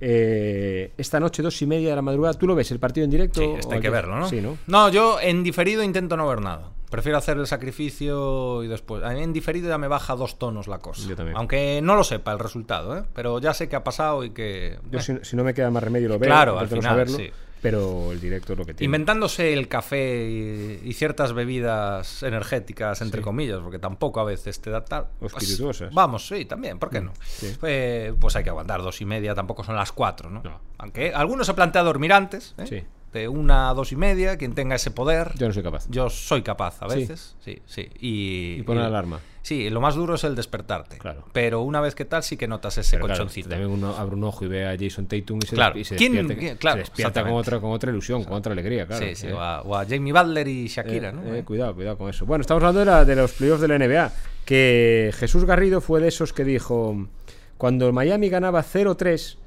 eh, 0.00 0.92
esta 0.96 1.20
noche, 1.20 1.42
dos 1.42 1.60
y 1.60 1.66
media 1.66 1.90
de 1.90 1.96
la 1.96 2.02
madrugada. 2.02 2.34
¿Tú 2.38 2.46
lo 2.46 2.54
ves 2.54 2.70
el 2.70 2.78
partido 2.78 3.04
en 3.04 3.10
directo? 3.10 3.40
Sí, 3.40 3.46
esto 3.58 3.68
o 3.68 3.72
hay 3.72 3.80
que 3.80 3.90
verlo, 3.90 4.16
¿no? 4.18 4.28
Sí, 4.28 4.40
¿no? 4.40 4.56
No, 4.66 4.88
yo 4.88 5.20
en 5.20 5.42
diferido 5.42 5.82
intento 5.82 6.16
no 6.16 6.26
ver 6.26 6.40
nada. 6.40 6.70
Prefiero 6.90 7.18
hacer 7.18 7.36
el 7.36 7.46
sacrificio 7.46 8.62
y 8.62 8.68
después. 8.68 9.02
A 9.04 9.10
mí 9.10 9.22
En 9.22 9.32
diferido 9.34 9.68
ya 9.68 9.76
me 9.76 9.88
baja 9.88 10.14
dos 10.16 10.38
tonos 10.38 10.68
la 10.68 10.78
cosa. 10.78 11.06
Yo 11.06 11.16
también. 11.16 11.36
Aunque 11.36 11.80
no 11.82 11.94
lo 11.96 12.02
sepa 12.04 12.32
el 12.32 12.38
resultado, 12.38 12.96
¿eh? 12.96 13.02
Pero 13.14 13.40
ya 13.40 13.52
sé 13.52 13.68
que 13.68 13.76
ha 13.76 13.84
pasado 13.84 14.24
y 14.24 14.30
que. 14.30 14.78
Yo, 14.90 14.98
eh, 14.98 15.02
si, 15.02 15.14
si 15.22 15.36
no 15.36 15.44
me 15.44 15.52
queda 15.52 15.70
más 15.70 15.82
remedio, 15.82 16.08
lo 16.08 16.18
veo. 16.18 16.28
Claro, 16.30 16.58
al 16.58 16.68
final, 16.68 17.06
sí. 17.08 17.30
Pero 17.60 18.12
el 18.12 18.20
directo 18.20 18.52
es 18.52 18.58
lo 18.58 18.64
que 18.64 18.74
tiene. 18.74 18.84
Inventándose 18.86 19.52
el 19.52 19.66
café 19.68 20.28
y, 20.28 20.80
y 20.88 20.92
ciertas 20.92 21.32
bebidas 21.32 22.22
energéticas, 22.22 23.00
entre 23.02 23.20
Sí. 23.20 23.24
comillas, 23.24 23.58
porque 23.60 23.78
tampoco 23.78 24.20
a 24.20 24.24
veces 24.24 24.60
te 24.60 24.70
da 24.70 24.84
tal. 24.84 25.08
O 25.20 25.26
espirituosas. 25.26 25.92
vamos, 25.92 26.26
sí, 26.26 26.44
también, 26.44 26.78
¿por 26.78 26.90
qué 26.90 27.00
no? 27.00 27.12
sí. 27.24 27.54
Eh, 27.62 28.14
pues 28.20 28.36
hay 28.36 28.44
que 28.44 28.50
aguantar 28.50 28.82
dos 28.82 29.00
y 29.00 29.04
media, 29.04 29.34
tampoco 29.34 29.64
son 29.64 29.76
las 29.76 29.92
cuatro, 29.92 30.30
¿no? 30.30 30.42
No. 30.42 30.60
Aunque 30.78 31.12
algunos 31.12 31.46
se 31.46 31.54
plantea 31.54 31.82
dormir 31.82 32.12
antes, 32.12 32.54
¿eh? 32.58 32.66
Sí. 32.66 32.84
De 33.12 33.26
una 33.28 33.70
a 33.70 33.74
dos 33.74 33.92
y 33.92 33.96
media, 33.96 34.36
quien 34.36 34.54
tenga 34.54 34.76
ese 34.76 34.90
poder. 34.90 35.32
Yo 35.38 35.46
no 35.48 35.52
soy 35.54 35.62
capaz. 35.62 35.86
Yo 35.88 36.10
soy 36.10 36.42
capaz 36.42 36.82
a 36.82 36.88
Sí. 36.90 37.00
veces, 37.00 37.36
sí, 37.44 37.58
sí. 37.66 37.88
Y, 38.00 38.56
Y 38.58 38.62
poner 38.62 38.84
alarma. 38.84 39.20
Sí, 39.42 39.70
lo 39.70 39.80
más 39.80 39.94
duro 39.94 40.16
es 40.16 40.24
el 40.24 40.34
despertarte. 40.34 40.98
Claro. 40.98 41.24
Pero 41.32 41.62
una 41.62 41.80
vez 41.80 41.94
que 41.94 42.04
tal, 42.04 42.22
sí 42.22 42.36
que 42.36 42.46
notas 42.46 42.76
ese 42.76 42.96
Pero 42.96 43.06
claro, 43.06 43.20
colchoncito. 43.20 43.48
también 43.48 43.70
uno 43.70 43.96
abre 43.96 44.14
un 44.14 44.24
ojo 44.24 44.44
y 44.44 44.48
ve 44.48 44.66
a 44.66 44.76
Jason 44.78 45.06
Tatum 45.06 45.38
y 45.42 45.46
se, 45.46 45.54
Claro. 45.54 45.78
y 45.78 45.84
se 45.84 45.96
¿Quién- 45.96 46.12
despierta, 46.12 46.38
quién? 46.40 46.56
Claro, 46.58 46.76
se 46.76 46.80
despierta 46.80 47.22
con, 47.22 47.32
otra, 47.32 47.58
con 47.58 47.70
otra 47.70 47.90
ilusión, 47.90 48.24
con 48.24 48.34
otra 48.34 48.52
alegría, 48.52 48.86
claro. 48.86 49.06
sí, 49.06 49.14
sí, 49.14 49.26
Eh, 49.28 49.32
o, 49.32 49.40
a, 49.40 49.62
o 49.62 49.74
a 49.74 49.86
Jamie 49.86 50.12
Butler 50.12 50.46
y 50.48 50.66
Shakira, 50.66 51.08
eh, 51.08 51.12
¿no? 51.14 51.34
eh, 51.34 51.44
cuidado, 51.44 51.74
cuidado 51.74 51.96
con 51.96 52.10
eso. 52.10 52.26
Bueno, 52.26 52.42
estamos 52.42 52.62
hablando 52.62 52.80
de, 52.80 52.86
la- 52.86 53.04
de 53.06 53.16
los 53.16 53.32
playoffs 53.32 53.62
de 53.62 53.68
la 53.68 53.76
NBA. 53.78 54.12
Que 54.44 55.12
Jesús 55.16 55.44
Garrido 55.46 55.80
fue 55.80 56.00
de 56.00 56.08
esos 56.08 56.34
que 56.34 56.44
dijo: 56.44 57.06
cuando 57.56 57.90
Miami 57.92 58.28
ganaba 58.28 58.62
0-3 58.62 59.38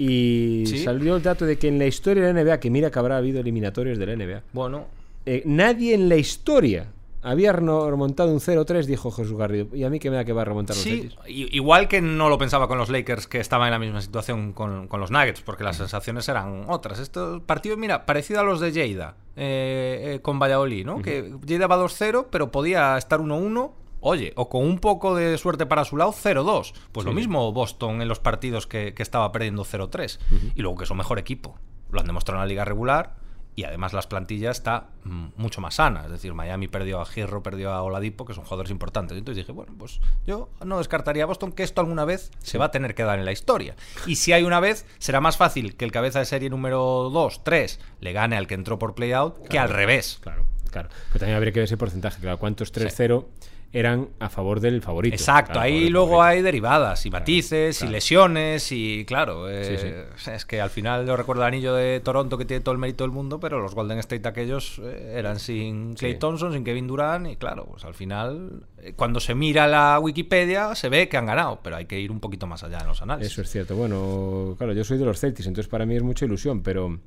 y 0.00 0.64
Sí. 0.66 0.78
salió 0.78 1.16
el 1.16 1.22
dato 1.22 1.44
de 1.44 1.58
que 1.58 1.68
en 1.68 1.78
la 1.78 1.86
historia 1.86 2.24
de 2.24 2.32
la 2.32 2.40
NBA, 2.40 2.58
que 2.60 2.70
mira 2.70 2.90
que 2.90 2.98
habrá 2.98 3.18
habido 3.18 3.40
eliminatorios 3.40 3.98
de 3.98 4.06
la 4.06 4.12
NBA, 4.14 4.42
Bueno, 4.52 4.86
eh, 5.26 5.42
nadie 5.44 5.94
en 5.94 6.08
la 6.08 6.16
historia 6.16 6.86
había 7.22 7.52
remontado 7.52 8.32
un 8.32 8.40
0-3, 8.40 8.86
dijo 8.86 9.10
Jesús 9.10 9.36
Garrido. 9.36 9.76
Y 9.76 9.84
a 9.84 9.90
mí 9.90 9.98
que 9.98 10.08
me 10.08 10.16
da 10.16 10.24
que 10.24 10.32
va 10.32 10.40
a 10.40 10.44
remontar 10.46 10.74
los 10.74 10.82
sí, 10.82 11.10
igual 11.26 11.86
que 11.86 12.00
no 12.00 12.30
lo 12.30 12.38
pensaba 12.38 12.66
con 12.66 12.78
los 12.78 12.88
Lakers, 12.88 13.26
que 13.26 13.40
estaban 13.40 13.66
en 13.66 13.72
la 13.72 13.78
misma 13.78 14.00
situación 14.00 14.54
con, 14.54 14.88
con 14.88 15.00
los 15.00 15.10
Nuggets, 15.10 15.42
porque 15.42 15.62
las 15.62 15.76
sensaciones 15.76 16.26
eran 16.30 16.64
otras. 16.68 16.98
Estos 16.98 17.42
partidos, 17.42 17.76
mira, 17.76 18.06
parecido 18.06 18.40
a 18.40 18.42
los 18.42 18.58
de 18.60 18.72
Lleida, 18.72 19.16
eh, 19.36 20.14
eh, 20.14 20.20
con 20.22 20.38
Valladolid, 20.38 20.86
¿no? 20.86 21.02
Que 21.02 21.30
Lleida 21.44 21.66
va 21.66 21.76
2-0, 21.76 22.28
pero 22.30 22.50
podía 22.50 22.96
estar 22.96 23.20
1-1. 23.20 23.72
Oye, 24.00 24.32
o 24.36 24.48
con 24.48 24.64
un 24.64 24.78
poco 24.78 25.14
de 25.14 25.36
suerte 25.38 25.66
para 25.66 25.84
su 25.84 25.96
lado, 25.96 26.12
0-2. 26.12 26.72
Pues 26.92 27.06
lo 27.06 27.12
mismo 27.12 27.52
Boston 27.52 28.02
en 28.02 28.08
los 28.08 28.18
partidos 28.18 28.66
que, 28.66 28.94
que 28.94 29.02
estaba 29.02 29.30
perdiendo 29.32 29.64
0-3. 29.64 30.18
Y 30.54 30.62
luego 30.62 30.78
que 30.78 30.86
son 30.86 30.96
mejor 30.96 31.18
equipo. 31.18 31.58
Lo 31.90 32.00
han 32.00 32.06
demostrado 32.06 32.38
en 32.38 32.46
la 32.46 32.48
liga 32.48 32.64
regular. 32.64 33.16
Y 33.56 33.64
además 33.64 33.92
las 33.92 34.06
plantillas 34.06 34.56
está 34.56 34.90
mm, 35.04 35.26
mucho 35.36 35.60
más 35.60 35.74
sana. 35.74 36.04
Es 36.04 36.10
decir, 36.10 36.32
Miami 36.32 36.68
perdió 36.68 37.00
a 37.00 37.04
Gierro, 37.04 37.42
perdió 37.42 37.72
a 37.72 37.82
Oladipo, 37.82 38.24
que 38.24 38.32
son 38.32 38.44
jugadores 38.44 38.70
importantes. 38.70 39.18
Entonces 39.18 39.44
dije, 39.44 39.52
bueno, 39.52 39.74
pues 39.76 40.00
yo 40.26 40.50
no 40.64 40.78
descartaría 40.78 41.24
a 41.24 41.26
Boston 41.26 41.52
que 41.52 41.62
esto 41.62 41.80
alguna 41.80 42.04
vez 42.04 42.30
se 42.38 42.58
va 42.58 42.66
a 42.66 42.70
tener 42.70 42.94
que 42.94 43.02
dar 43.02 43.18
en 43.18 43.24
la 43.24 43.32
historia. 43.32 43.74
Y 44.06 44.16
si 44.16 44.32
hay 44.32 44.44
una 44.44 44.60
vez, 44.60 44.86
será 44.98 45.20
más 45.20 45.36
fácil 45.36 45.76
que 45.76 45.84
el 45.84 45.92
cabeza 45.92 46.20
de 46.20 46.24
serie 46.24 46.48
número 46.48 47.10
2, 47.12 47.44
3 47.44 47.80
le 48.00 48.12
gane 48.12 48.36
al 48.36 48.46
que 48.46 48.54
entró 48.54 48.78
por 48.78 48.94
playout 48.94 49.46
que 49.48 49.58
al 49.58 49.68
revés. 49.68 50.20
Claro, 50.22 50.46
claro. 50.70 50.88
Pero 51.08 51.18
también 51.18 51.36
habría 51.36 51.52
que 51.52 51.58
ver 51.58 51.64
ese 51.64 51.76
porcentaje. 51.76 52.20
Claro, 52.20 52.38
¿cuántos 52.38 52.72
3-0 52.72 53.26
eran 53.72 54.08
a 54.18 54.28
favor 54.28 54.58
del 54.58 54.82
favorito. 54.82 55.14
Exacto, 55.14 55.52
Claro, 55.52 55.66
ahí 55.66 55.88
luego 55.90 56.08
favorito. 56.16 56.22
hay 56.24 56.42
derivadas 56.42 57.06
y 57.06 57.10
matices 57.10 57.78
claro. 57.78 57.90
y 57.90 57.94
lesiones 57.94 58.72
y 58.72 59.04
claro, 59.04 59.48
eh, 59.48 60.08
Sí, 60.16 60.30
es 60.32 60.44
que 60.44 60.60
al 60.60 60.70
final 60.70 61.06
yo 61.06 61.16
recuerdo 61.16 61.42
el 61.42 61.48
anillo 61.48 61.74
de 61.74 62.00
Toronto 62.00 62.36
que 62.36 62.44
tiene 62.44 62.62
todo 62.62 62.72
el 62.72 62.78
mérito 62.78 63.04
del 63.04 63.12
mundo, 63.12 63.38
pero 63.38 63.60
los 63.60 63.76
Golden 63.76 63.98
State 64.00 64.26
aquellos 64.26 64.80
eh, 64.82 65.14
eran 65.16 65.38
sin 65.38 65.94
Clay 65.94 66.14
Sí. 66.14 66.18
Thompson, 66.18 66.52
sin 66.52 66.64
Kevin 66.64 66.88
Durant 66.88 67.28
y 67.28 67.36
claro, 67.36 67.66
pues 67.70 67.84
al 67.84 67.94
final 67.94 68.64
eh, 68.78 68.92
cuando 68.96 69.20
se 69.20 69.36
mira 69.36 69.68
la 69.68 70.00
Wikipedia 70.00 70.74
se 70.74 70.88
ve 70.88 71.08
que 71.08 71.16
han 71.16 71.26
ganado, 71.26 71.60
pero 71.62 71.76
hay 71.76 71.84
que 71.84 72.00
ir 72.00 72.10
un 72.10 72.18
poquito 72.18 72.48
más 72.48 72.64
allá 72.64 72.78
en 72.80 72.88
los 72.88 73.00
análisis. 73.02 73.32
Eso 73.32 73.42
es 73.42 73.50
cierto. 73.50 73.76
Bueno, 73.76 74.56
claro, 74.58 74.72
yo 74.72 74.82
soy 74.82 74.98
de 74.98 75.04
los 75.04 75.20
Celtics, 75.20 75.46
entonces 75.46 75.70
para 75.70 75.86
mí 75.86 75.94
es 75.94 76.02
mucha 76.02 76.24
ilusión, 76.24 76.62
pero, 76.62 76.98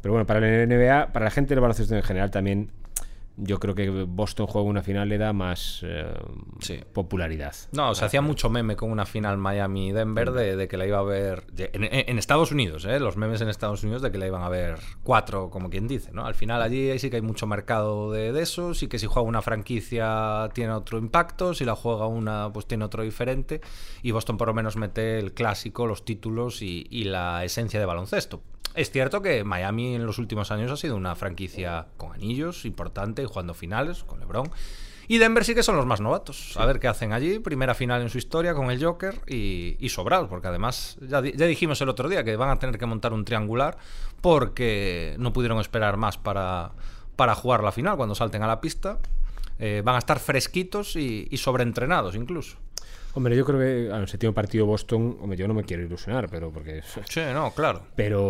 pero 0.00 0.12
bueno, 0.12 0.24
para 0.24 0.38
la 0.38 0.66
NBA, 0.66 1.12
para 1.12 1.24
la 1.24 1.30
gente 1.32 1.54
del 1.54 1.60
baloncesto 1.60 1.96
en 1.96 2.02
general 2.04 2.30
también, 2.30 2.70
yo 3.36 3.58
creo 3.58 3.74
que 3.74 3.88
Boston 3.90 4.46
juega 4.46 4.68
una 4.68 4.82
final 4.82 5.08
le 5.08 5.18
da 5.18 5.32
más 5.32 5.80
eh, 5.84 6.06
Sí. 6.60 6.80
popularidad. 6.92 7.54
No, 7.72 7.94
se 7.94 8.04
hacía 8.04 8.20
mucho 8.20 8.50
meme 8.50 8.76
con 8.76 8.90
una 8.90 9.06
final 9.06 9.38
Miami-Denver 9.38 10.32
de, 10.32 10.56
de 10.56 10.68
que 10.68 10.76
la 10.76 10.86
iba 10.86 10.98
a 10.98 11.02
ver 11.02 11.46
en 11.56 12.18
Estados 12.18 12.52
Unidos, 12.52 12.84
¿eh? 12.84 13.00
los 13.00 13.16
memes 13.16 13.40
en 13.40 13.48
Estados 13.48 13.82
Unidos 13.84 14.02
de 14.02 14.12
que 14.12 14.18
la 14.18 14.26
iban 14.26 14.42
a 14.42 14.48
ver 14.48 14.78
cuatro, 15.02 15.48
como 15.50 15.70
quien 15.70 15.88
dice, 15.88 16.12
¿no? 16.12 16.26
Al 16.26 16.34
final 16.34 16.60
allí 16.62 16.98
sí 16.98 17.08
que 17.10 17.16
hay 17.16 17.22
mucho 17.22 17.46
mercado 17.46 18.10
de, 18.12 18.32
de 18.32 18.42
eso, 18.42 18.74
sí 18.74 18.86
que 18.88 18.98
si 18.98 19.06
juega 19.06 19.26
una 19.28 19.42
franquicia 19.42 20.50
tiene 20.52 20.72
otro 20.72 20.98
impacto, 20.98 21.54
si 21.54 21.64
la 21.64 21.74
juega 21.74 22.06
una 22.06 22.50
pues 22.52 22.66
tiene 22.66 22.84
otro 22.84 23.02
diferente 23.02 23.60
y 24.02 24.10
Boston 24.10 24.36
por 24.36 24.48
lo 24.48 24.54
menos 24.54 24.76
mete 24.76 25.18
el 25.18 25.32
clásico, 25.32 25.86
los 25.86 26.04
títulos 26.04 26.62
y, 26.62 26.86
y 26.90 27.04
la 27.04 27.44
esencia 27.44 27.80
de 27.80 27.86
baloncesto. 27.86 28.42
Es 28.74 28.90
cierto 28.90 29.20
que 29.20 29.44
Miami 29.44 29.94
en 29.96 30.06
los 30.06 30.18
últimos 30.18 30.50
años 30.50 30.70
ha 30.70 30.76
sido 30.76 30.96
una 30.96 31.14
franquicia 31.14 31.86
con 31.96 32.12
anillos 32.12 32.64
importante 32.64 33.22
y 33.22 33.26
jugando 33.26 33.52
finales 33.54 34.02
con 34.04 34.18
LeBron. 34.20 34.50
Y 35.08 35.18
Denver 35.18 35.44
sí 35.44 35.54
que 35.54 35.62
son 35.62 35.76
los 35.76 35.84
más 35.84 36.00
novatos. 36.00 36.56
A 36.56 36.64
ver 36.64 36.78
qué 36.80 36.88
hacen 36.88 37.12
allí. 37.12 37.38
Primera 37.40 37.74
final 37.74 38.00
en 38.00 38.08
su 38.08 38.16
historia 38.18 38.54
con 38.54 38.70
el 38.70 38.82
Joker 38.82 39.20
y, 39.26 39.76
y 39.78 39.88
sobrados, 39.90 40.28
porque 40.28 40.46
además 40.48 40.96
ya, 41.06 41.20
di- 41.20 41.32
ya 41.36 41.44
dijimos 41.46 41.80
el 41.82 41.88
otro 41.90 42.08
día 42.08 42.24
que 42.24 42.36
van 42.36 42.48
a 42.50 42.58
tener 42.58 42.78
que 42.78 42.86
montar 42.86 43.12
un 43.12 43.24
triangular 43.24 43.76
porque 44.22 45.16
no 45.18 45.32
pudieron 45.32 45.58
esperar 45.60 45.96
más 45.96 46.16
para, 46.18 46.70
para 47.16 47.34
jugar 47.34 47.62
la 47.62 47.72
final 47.72 47.96
cuando 47.96 48.14
salten 48.14 48.42
a 48.42 48.46
la 48.46 48.60
pista. 48.60 48.98
Eh, 49.58 49.82
van 49.84 49.96
a 49.96 49.98
estar 49.98 50.18
fresquitos 50.18 50.96
y, 50.96 51.28
y 51.30 51.36
sobreentrenados 51.36 52.14
incluso. 52.14 52.56
Hombre, 53.14 53.36
yo 53.36 53.44
creo 53.44 53.58
que 53.58 53.92
al 53.92 54.08
séptimo 54.08 54.32
partido 54.32 54.64
Boston, 54.66 55.18
hombre, 55.20 55.36
yo 55.36 55.46
no 55.46 55.54
me 55.54 55.64
quiero 55.64 55.82
ilusionar, 55.82 56.28
pero 56.30 56.50
porque 56.50 56.82
Sí, 57.08 57.20
no, 57.32 57.50
claro. 57.52 57.82
pero 57.94 58.22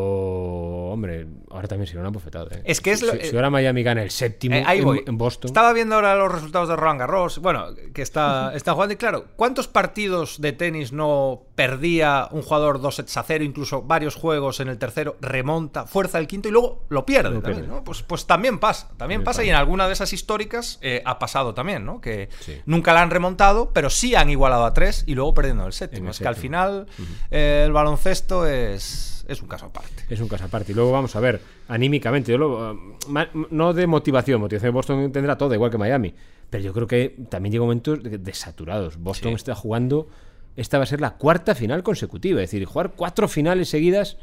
hombre, 0.91 1.27
ahora 1.51 1.69
también 1.69 1.87
sería 1.87 2.01
una 2.01 2.11
bofetada. 2.11 2.49
¿eh? 2.57 2.63
Es 2.65 2.81
que 2.81 2.93
es 2.93 3.03
lo- 3.03 3.13
si- 3.13 3.21
si 3.29 3.37
ahora 3.37 3.51
Miami 3.51 3.83
gana 3.83 4.03
el 4.03 4.11
séptimo 4.11 4.57
Eh, 4.57 4.65
ahí 4.67 4.79
en, 4.79 4.85
voy. 4.85 5.03
en 5.07 5.19
Boston. 5.19 5.49
Estaba 5.49 5.73
viendo 5.73 5.95
ahora 5.95 6.15
los 6.17 6.33
resultados 6.33 6.69
de 6.69 6.77
Roland 6.77 7.01
Garros. 7.01 7.39
Bueno, 7.39 7.67
que 7.95 8.03
está, 8.03 8.53
está 8.55 8.75
jugando. 8.75 8.95
Y 8.95 8.97
claro, 8.97 9.27
¿cuántos 9.37 9.69
partidos 9.69 10.41
de 10.41 10.53
tenis 10.53 10.93
no 10.93 11.43
perdía 11.55 12.29
un 12.31 12.43
jugador 12.43 12.81
dos 12.81 12.97
sets 12.97 13.17
a 13.17 13.23
cero, 13.23 13.45
incluso 13.45 13.83
varios 13.83 14.15
juegos 14.17 14.61
en 14.61 14.69
el 14.69 14.79
tercero, 14.79 15.17
remonta, 15.21 15.87
fuerza 15.87 16.19
el 16.19 16.27
quinto 16.27 16.49
y 16.49 16.51
luego 16.53 16.85
lo 16.89 17.07
pierde? 17.07 17.31
Lo 17.31 17.41
también, 17.41 17.65
pierde. 17.67 17.77
¿no? 17.77 17.85
pues, 17.85 18.03
pues 18.03 18.27
también 18.27 18.59
pasa. 18.59 18.91
También 18.97 19.23
pasa 19.25 19.45
y 19.45 19.49
en 19.49 19.55
alguna 19.55 19.87
de 19.87 19.93
esas 19.93 20.13
históricas 20.13 20.79
eh, 20.83 21.03
ha 21.05 21.19
pasado 21.19 21.55
también, 21.55 21.85
¿no? 21.85 22.01
Que 22.01 22.29
Sí. 22.41 22.61
nunca 22.67 22.93
la 22.93 23.03
han 23.03 23.11
remontado, 23.11 23.71
pero 23.73 23.91
sí 23.91 24.15
han 24.15 24.29
igualado 24.31 24.65
a 24.65 24.72
tres 24.73 25.05
y 25.07 25.15
luego 25.15 25.35
perdiendo 25.35 25.67
el 25.67 25.73
séptimo. 25.73 26.01
En 26.01 26.05
el 26.07 26.11
es 26.13 26.19
que 26.19 26.29
al 26.29 26.35
séptimo. 26.35 26.51
final 26.59 26.87
eh, 27.31 27.63
el 27.67 27.73
baloncesto 27.73 28.47
es, 28.47 29.25
es 29.29 29.43
un 29.43 29.49
caso 29.49 29.67
aparte. 29.67 30.05
Es 30.09 30.21
un 30.21 30.29
caso 30.29 30.45
aparte. 30.45 30.73
Y 30.73 30.75
luego 30.75 30.93
vamos 30.93 31.15
a 31.17 31.21
ver, 31.21 31.41
anímicamente, 31.69 32.33
yo 32.33 32.39
lo- 32.39 32.75
ma- 33.09 33.29
no 33.51 33.73
de 33.73 33.87
motivación, 33.87 34.41
motivación 34.41 34.73
Boston 34.75 35.13
tendrá 35.13 35.37
todo, 35.39 35.55
igual 35.55 35.71
que 35.71 35.79
Miami. 35.79 36.15
Pero 36.51 36.65
yo 36.65 36.73
creo 36.73 36.87
que 36.87 37.17
también 37.31 37.53
llega 37.53 37.63
momentos 37.65 38.03
de, 38.03 38.19
de 38.19 38.35
saturados. 38.35 38.99
Boston 38.99 39.31
Sí. 39.33 39.37
está 39.37 39.55
jugando, 39.55 40.09
esta 40.57 40.77
va 40.79 40.85
a 40.85 40.87
ser 40.87 41.01
la 41.01 41.13
cuarta 41.17 41.55
final 41.55 41.83
consecutiva. 41.83 42.43
Es 42.43 42.51
decir, 42.51 42.67
jugar 42.67 42.93
cuatro 42.95 43.27
finales 43.29 43.71
seguidas 43.71 44.19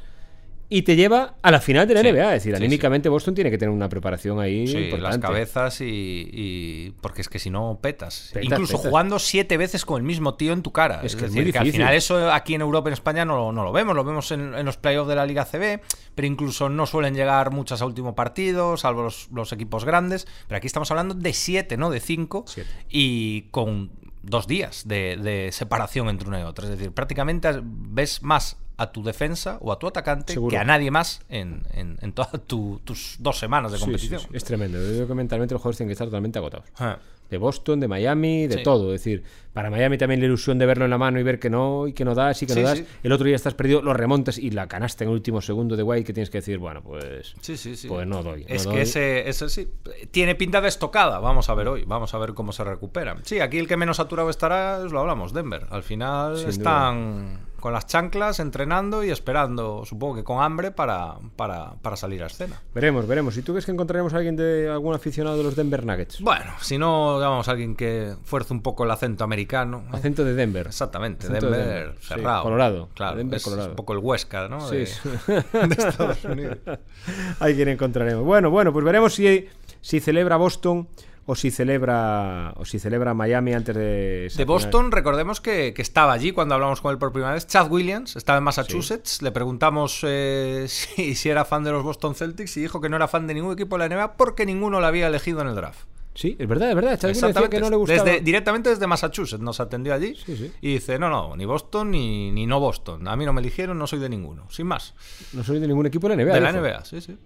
y 0.72 0.84
te 0.84 0.96
lleva 0.96 1.36
a 1.42 1.50
la 1.52 1.60
final 1.62 1.88
de 1.88 1.96
la 1.96 2.02
Sí, 2.02 2.08
NBA. 2.12 2.36
Es 2.36 2.44
decir, 2.44 2.56
sí, 2.56 2.64
anímicamente 2.64 3.10
Boston 3.10 3.34
tiene 3.34 3.50
que 3.50 3.58
tener 3.58 3.74
una 3.74 3.90
preparación 3.90 4.40
ahí 4.40 4.68
Sí, 4.68 4.78
importante. 4.78 5.18
las 5.18 5.18
cabezas 5.18 5.82
y, 5.82 6.30
y- 6.32 6.92
Porque 7.02 7.22
es 7.22 7.28
que 7.30 7.40
si 7.40 7.50
no, 7.50 7.80
petas. 7.82 8.30
Petas, 8.34 8.46
Incluso 8.52 8.74
petas. 8.78 8.90
jugando 8.90 9.18
siete 9.18 9.58
veces 9.58 9.84
con 9.84 9.98
el 9.98 10.04
mismo 10.04 10.36
tío 10.36 10.54
en 10.54 10.62
tu 10.62 10.72
cara. 10.72 11.00
Es 11.04 11.14
Es, 11.14 11.16
que 11.16 11.26
es 11.26 11.32
decir, 11.32 11.44
muy 11.46 11.52
que 11.52 11.58
al 11.58 11.72
final 11.72 11.96
eso 11.96 12.32
aquí 12.32 12.54
en 12.54 12.62
Europa, 12.62 12.90
en 12.90 12.94
España, 12.94 13.26
no, 13.26 13.36
lo- 13.36 13.52
no 13.52 13.64
lo 13.64 13.72
vemos. 13.72 13.96
Lo 13.96 14.04
vemos 14.04 14.32
en, 14.32 14.54
en 14.54 14.66
los 14.66 14.78
playoffs 14.78 15.10
de 15.10 15.16
la 15.16 15.26
Liga 15.26 15.44
CB, 15.46 15.82
pero 16.14 16.28
incluso 16.28 16.70
no 16.70 16.86
suelen 16.86 17.16
llegar 17.16 17.52
muchas 17.52 17.82
a 17.82 17.86
último 17.88 18.14
partido, 18.14 18.78
salvo 18.78 19.02
los, 19.02 19.28
los 19.34 19.52
equipos 19.52 19.86
grandes. 19.86 20.28
Pero 20.48 20.58
aquí 20.60 20.68
estamos 20.68 20.92
hablando 20.92 21.16
de 21.16 21.34
siete, 21.34 21.78
¿no? 21.78 21.90
De 21.90 22.00
cinco. 22.00 22.46
Siete. 22.48 22.70
Y 22.90 23.44
con 23.50 23.90
dos 24.22 24.46
días 24.46 24.88
de, 24.88 25.18
de 25.18 25.52
separación 25.52 26.10
entre 26.10 26.28
uno 26.28 26.40
y 26.40 26.44
otro. 26.44 26.66
Es 26.66 26.72
decir, 26.78 26.92
prácticamente 26.92 27.50
ves 27.64 28.22
más 28.22 28.58
a 28.80 28.92
tu 28.92 29.04
defensa 29.04 29.58
o 29.62 29.72
a 29.72 29.78
tu 29.80 29.88
atacante 29.88 30.34
Seguro. 30.34 30.50
que 30.52 30.58
a 30.58 30.64
nadie 30.64 30.90
más 30.92 31.22
en, 31.30 31.64
en- 31.74 31.98
en 32.02 32.14
todas 32.14 32.32
tu- 32.48 32.80
tus 32.84 33.18
dos 33.20 33.38
semanas 33.38 33.72
de 33.72 33.78
Sí, 33.78 33.84
sí, 33.84 33.86
competición. 33.86 34.22
sí, 34.22 34.28
Es 34.34 34.44
tremendo. 34.44 34.80
Yo 34.80 34.94
creo 34.96 35.08
que 35.08 35.14
mentalmente 35.16 35.54
los 35.54 35.62
jugadores 35.62 35.78
tienen 35.78 35.90
que 35.90 35.94
estar 35.94 36.08
totalmente 36.08 36.40
agotados. 36.40 36.66
Ah. 36.80 36.98
de 37.30 37.38
Boston, 37.38 37.80
de 37.80 37.88
Miami, 37.88 38.48
de 38.48 38.58
todo. 38.64 38.92
Es 38.92 39.02
decir, 39.02 39.22
para 39.54 39.70
Miami 39.70 40.00
también 40.00 40.20
la 40.20 40.26
ilusión 40.26 40.58
de 40.58 40.66
verlo 40.66 40.86
en 40.86 40.90
la 40.90 40.98
mano 40.98 41.20
y 41.20 41.24
ver 41.24 41.38
que 41.38 41.48
no, 41.52 41.86
y 41.86 41.94
que 41.94 42.04
no 42.04 42.16
das, 42.16 42.42
y 42.42 42.48
que 42.48 42.56
no 42.56 42.62
das. 42.64 42.82
El 43.04 43.12
otro 43.12 43.28
día 43.28 43.36
estás 43.36 43.54
perdido, 43.54 43.84
lo 43.84 43.94
remontas 43.94 44.40
y 44.40 44.50
la 44.50 44.68
canasta 44.68 45.04
en 45.04 45.12
el 45.12 45.14
último 45.14 45.40
segundo 45.40 45.76
de 45.76 45.84
White 45.84 46.06
que 46.06 46.14
tienes 46.14 46.32
que 46.32 46.40
decir, 46.40 46.58
bueno, 46.58 46.82
pues. 46.82 47.36
Sí, 47.42 47.56
sí, 47.56 47.76
sí. 47.76 47.88
Pues 47.88 48.08
no 48.08 48.24
doy. 48.24 48.46
no 48.50 48.56
Es 48.56 48.64
doy. 48.64 48.74
que 48.78 48.82
ese, 48.82 49.30
ese 49.30 49.48
sí. 49.50 49.68
Tiene 50.10 50.34
pinta 50.34 50.60
de 50.60 50.70
estocada. 50.70 51.20
Vamos 51.20 51.50
a 51.50 51.54
ver 51.54 51.68
hoy. 51.68 51.84
Vamos 51.86 52.16
a 52.16 52.18
ver 52.18 52.34
cómo 52.34 52.52
se 52.52 52.64
recuperan. 52.64 53.20
Sí, 53.24 53.40
aquí 53.40 53.60
el 53.60 53.68
que 53.68 53.78
menos 53.78 53.98
saturado 53.98 54.32
estará, 54.32 54.80
lo 54.80 55.00
hablamos, 55.00 55.32
Denver. 55.32 55.68
Al 55.70 55.84
final 55.84 56.36
Sin 56.36 56.50
están 56.50 57.42
con 57.60 57.74
las 57.74 57.88
chanclas, 57.88 58.40
entrenando 58.40 59.04
y 59.04 59.10
esperando, 59.12 59.84
supongo 59.86 60.16
que 60.16 60.24
con 60.24 60.42
hambre, 60.42 60.72
para, 60.72 61.16
para, 61.36 61.74
para 61.82 61.96
salir 61.96 62.24
a 62.24 62.28
escena. 62.28 62.62
Veremos, 62.74 63.08
veremos. 63.08 63.38
¿Y 63.38 63.42
tú 63.42 63.54
crees 63.54 63.66
que 63.66 63.72
encontraremos 63.72 64.14
a 64.14 64.18
alguien 64.18 64.36
de 64.36 64.70
algún 64.70 64.94
aficionado 64.96 65.38
de 65.38 65.44
los 65.44 65.56
Denver 65.56 65.86
Nuggets? 65.86 66.22
Bueno, 66.22 66.52
si 66.62 66.78
no, 66.78 67.18
digamos, 67.18 67.48
alguien 67.48 67.76
que 67.76 68.16
fuerce 68.24 68.54
un 68.54 68.62
poco 68.62 68.84
el 68.84 68.92
acento 68.92 69.24
americano. 69.24 69.84
¿no? 69.90 69.96
Acento 69.96 70.24
de 70.24 70.34
Denver. 70.34 70.68
Exactamente, 70.68 71.28
Acento 71.28 71.50
de 71.50 71.58
Denver, 71.58 71.76
Denver, 71.78 71.96
sí, 72.02 72.08
cerrado. 72.08 72.44
Colorado, 72.44 72.90
Claro, 72.94 73.18
Denver, 73.18 73.38
es 73.38 73.44
Colorado. 73.44 73.70
un 73.70 73.76
poco 73.76 73.94
el 73.94 74.00
Huesca, 74.00 74.48
¿no? 74.48 74.62
Sí, 74.68 74.78
de, 74.78 74.86
sí. 74.86 75.10
de 75.28 75.76
Estados 75.78 76.24
Unidos. 76.26 76.58
Hay 77.40 77.56
quien 77.56 77.70
encontraremos. 77.70 78.24
Bueno, 78.24 78.50
bueno, 78.50 78.72
pues 78.74 78.86
veremos 78.86 79.14
si, 79.14 79.48
si 79.82 80.00
celebra 80.00 80.38
Boston 80.38 80.88
o 81.32 81.36
si 81.36 81.52
celebra 81.52 82.54
o 82.58 82.66
si 82.66 82.80
celebra 82.80 83.14
Miami 83.14 83.54
antes 83.54 83.76
de 83.76 84.32
De. 84.36 84.46
Boston, 84.46 84.92
recordemos 84.92 85.40
que, 85.42 85.74
que 85.76 85.82
estaba 85.84 86.12
allí 86.12 86.32
cuando 86.32 86.56
hablamos 86.56 86.82
con 86.82 86.92
él 86.92 86.98
por 86.98 87.12
primera 87.12 87.34
vez. 87.34 87.46
Chad 87.46 87.70
Williams 87.72 88.16
estaba 88.16 88.40
en 88.40 88.44
Massachusetts. 88.46 89.22
Le 89.22 89.32
preguntamos 89.32 90.00
eh, 90.08 90.66
si, 90.68 91.14
si 91.14 91.30
era 91.30 91.46
fan 91.46 91.64
de 91.64 91.72
los 91.72 91.84
Boston 91.84 92.16
Celtics 92.16 92.58
y 92.58 92.62
dijo 92.62 92.82
que 92.82 92.90
no 92.90 92.96
era 92.96 93.08
fan 93.08 93.28
de 93.28 93.36
ningún 93.36 93.54
equipo 93.54 93.78
de 93.78 93.88
la 93.88 93.96
NBA 93.96 94.18
porque 94.18 94.44
ninguno 94.48 94.80
lo 94.80 94.88
había 94.88 95.06
elegido 95.06 95.42
en 95.42 95.50
el 95.50 95.56
draft. 95.56 95.82
Sí, 96.16 96.36
es 96.40 96.48
verdad, 96.48 96.70
es 96.70 96.76
verdad. 96.76 97.00
Chad 97.00 97.10
Williams 97.12 97.34
decía 97.36 97.50
que 97.50 97.60
no 97.60 97.70
le 97.70 97.76
gustaba. 97.76 98.04
Desde- 98.04 98.22
directamente 98.22 98.70
desde 98.72 98.88
Massachusetts 98.88 99.40
nos 99.44 99.60
atendió 99.60 99.94
allí 99.94 100.16
Sí, 100.16 100.36
sí. 100.36 100.52
y 100.62 100.74
dice, 100.74 100.98
no, 100.98 101.10
no, 101.10 101.36
ni 101.38 101.46
Boston 101.46 101.92
ni, 101.92 102.32
ni 102.32 102.48
no 102.48 102.60
Boston. 102.60 103.08
A 103.08 103.16
mí 103.16 103.24
no 103.26 103.34
me 103.34 103.42
eligieron, 103.42 103.78
no 103.78 103.86
soy 103.86 104.00
de 104.00 104.10
ninguno. 104.10 104.50
Sin 104.50 104.66
más. 104.66 104.96
No 105.34 105.44
soy 105.44 105.60
de 105.60 105.68
ningún 105.68 105.86
equipo 105.86 106.10
de 106.10 106.16
la 106.18 106.24
NBA. 106.24 106.34
de 106.34 106.42
la. 106.42 106.52
NBA, 106.52 106.86
sí, 106.86 107.02
sí. 107.02 107.18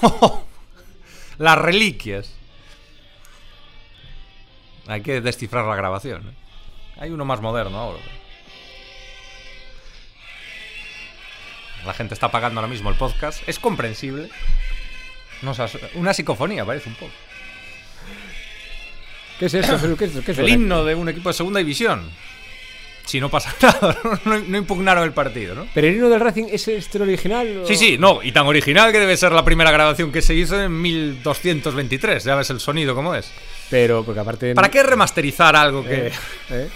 Las 1.40 1.56
reliquias. 1.56 2.34
Hay 4.86 5.00
que 5.00 5.22
descifrar 5.22 5.64
la 5.64 5.74
grabación. 5.74 6.28
¿eh? 6.28 6.34
Hay 6.98 7.10
uno 7.12 7.24
más 7.24 7.40
moderno 7.40 7.78
ahora. 7.78 7.98
La 11.86 11.94
gente 11.94 12.12
está 12.12 12.30
pagando 12.30 12.60
ahora 12.60 12.70
mismo 12.70 12.90
el 12.90 12.96
podcast. 12.96 13.42
Es 13.48 13.58
comprensible. 13.58 14.28
No 15.40 15.54
una 15.94 16.12
psicofonía 16.12 16.66
parece 16.66 16.90
un 16.90 16.96
poco. 16.96 17.12
¿Qué 19.38 19.46
es 19.46 19.54
eso? 19.54 19.76
Es, 19.76 19.98
qué 20.26 20.32
es 20.32 20.38
El 20.38 20.48
himno 20.50 20.84
de 20.84 20.94
un 20.94 21.08
equipo 21.08 21.30
de 21.30 21.34
segunda 21.34 21.56
división. 21.56 22.10
Si 23.10 23.20
no 23.20 23.28
pasa 23.28 23.52
nada, 23.62 23.98
no, 24.24 24.38
no 24.38 24.56
impugnaron 24.58 25.02
el 25.02 25.12
partido, 25.12 25.54
¿no? 25.54 25.66
¿Pero 25.74 25.88
el 25.88 25.94
himno 25.96 26.08
del 26.08 26.20
Racing 26.20 26.44
es 26.50 26.68
este 26.68 26.98
el 26.98 27.02
original? 27.02 27.62
o- 27.62 27.66
Sí, 27.66 27.74
sí, 27.76 27.96
no, 27.98 28.22
y 28.22 28.30
tan 28.32 28.46
original 28.46 28.92
que 28.92 29.00
debe 29.00 29.16
ser 29.16 29.32
la 29.32 29.44
primera 29.44 29.70
grabación 29.72 30.12
que 30.12 30.22
se 30.22 30.34
hizo 30.34 30.60
en 30.62 30.80
1223. 30.80 32.22
Ya 32.24 32.36
ves 32.36 32.50
el 32.50 32.60
sonido 32.60 32.94
cómo 32.94 33.14
es. 33.14 33.32
Pero, 33.68 34.04
porque 34.04 34.20
aparte. 34.20 34.54
¿Para 34.54 34.68
qué 34.70 34.82
remasterizar 34.82 35.56
algo 35.56 35.82
que.? 35.84 36.06
Eh, 36.08 36.12
eh. 36.50 36.68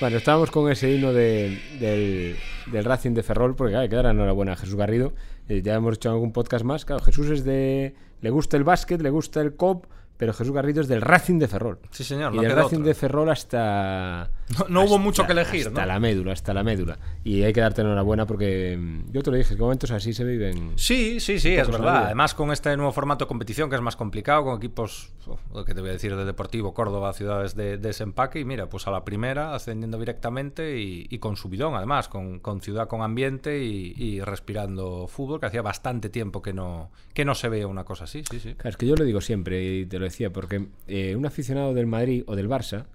bueno, 0.00 0.18
estábamos 0.18 0.50
con 0.50 0.70
ese 0.70 0.90
himno 0.92 1.12
de- 1.12 1.58
del, 1.80 2.36
del 2.66 2.84
Racing 2.84 3.12
de 3.14 3.22
Ferrol, 3.22 3.56
porque 3.56 3.70
claro, 3.72 3.82
hay 3.84 3.88
que 3.88 3.96
dar 3.96 4.06
enhorabuena 4.06 4.52
a 4.52 4.56
Jesús 4.56 4.74
Garrido. 4.74 5.14
Eh, 5.48 5.62
ya 5.64 5.74
hemos 5.74 5.94
hecho 5.96 6.10
algún 6.10 6.32
podcast 6.32 6.64
más. 6.64 6.84
Claro, 6.84 7.02
Jesús 7.02 7.30
es 7.30 7.44
de. 7.44 7.94
Le 8.20 8.30
gusta 8.30 8.56
el 8.56 8.64
básquet, 8.64 9.00
le 9.00 9.10
gusta 9.10 9.40
el 9.40 9.54
COP, 9.54 9.86
pero 10.16 10.32
Jesús 10.32 10.52
Garrido 10.52 10.80
es 10.80 10.88
del 10.88 11.02
Racing 11.02 11.38
de 11.38 11.48
Ferrol. 11.48 11.78
Sí, 11.90 12.02
señor, 12.02 12.32
y 12.32 12.36
no 12.36 12.42
del 12.42 12.50
queda 12.52 12.62
Racing 12.62 12.76
otra. 12.78 12.88
de 12.88 12.94
Ferrol 12.94 13.28
hasta 13.30 14.30
No, 14.58 14.66
no 14.68 14.84
hubo 14.84 14.98
mucho 14.98 15.26
que 15.26 15.32
elegir, 15.32 15.66
Hasta 15.66 15.80
¿no? 15.80 15.86
la 15.86 15.98
médula, 15.98 16.32
hasta 16.32 16.54
la 16.54 16.62
médula. 16.62 16.98
Y 17.24 17.42
hay 17.42 17.52
que 17.52 17.60
darte 17.60 17.80
enhorabuena 17.82 18.26
porque 18.26 18.76
mm, 18.78 19.10
yo 19.12 19.22
te 19.22 19.30
lo 19.30 19.36
dije, 19.36 19.56
que 19.56 19.60
momentos 19.60 19.90
así 19.90 20.12
se 20.12 20.24
viven. 20.24 20.72
Sí, 20.76 21.18
sí, 21.18 21.40
sí, 21.40 21.56
es 21.56 21.68
verdad. 21.68 22.06
Además, 22.06 22.34
con 22.34 22.52
este 22.52 22.76
nuevo 22.76 22.92
formato 22.92 23.24
de 23.24 23.28
competición 23.28 23.68
que 23.68 23.76
es 23.76 23.82
más 23.82 23.96
complicado, 23.96 24.44
con 24.44 24.56
equipos, 24.58 25.12
oh, 25.26 25.64
¿qué 25.64 25.74
te 25.74 25.80
voy 25.80 25.90
a 25.90 25.94
decir? 25.94 26.14
De 26.14 26.24
Deportivo, 26.24 26.74
Córdoba, 26.74 27.12
ciudades 27.12 27.56
de, 27.56 27.78
de 27.78 27.90
ese 27.90 28.04
empaque. 28.04 28.38
Y 28.38 28.44
mira, 28.44 28.68
pues 28.68 28.86
a 28.86 28.90
la 28.92 29.04
primera, 29.04 29.54
ascendiendo 29.54 29.98
directamente 29.98 30.78
y, 30.78 31.06
y 31.10 31.18
con 31.18 31.36
subidón, 31.36 31.74
además, 31.74 32.08
con, 32.08 32.38
con 32.38 32.60
ciudad 32.60 32.86
con 32.86 33.02
ambiente 33.02 33.64
y, 33.64 33.94
y 33.96 34.20
respirando 34.20 35.08
fútbol, 35.08 35.40
que 35.40 35.46
hacía 35.46 35.62
bastante 35.62 36.08
tiempo 36.08 36.40
que 36.42 36.52
no, 36.52 36.90
que 37.14 37.24
no 37.24 37.34
se 37.34 37.48
veía 37.48 37.66
una 37.66 37.84
cosa 37.84 38.04
así, 38.04 38.22
sí, 38.30 38.38
sí. 38.38 38.54
Claro, 38.54 38.70
es 38.70 38.76
que 38.76 38.86
yo 38.86 38.94
lo 38.94 39.04
digo 39.04 39.20
siempre 39.20 39.64
y 39.78 39.86
te 39.86 39.98
lo 39.98 40.04
decía, 40.04 40.32
porque 40.32 40.68
eh, 40.86 41.16
un 41.16 41.26
aficionado 41.26 41.74
del 41.74 41.86
Madrid 41.86 42.22
o 42.26 42.36
del 42.36 42.48
Barça, 42.48 42.86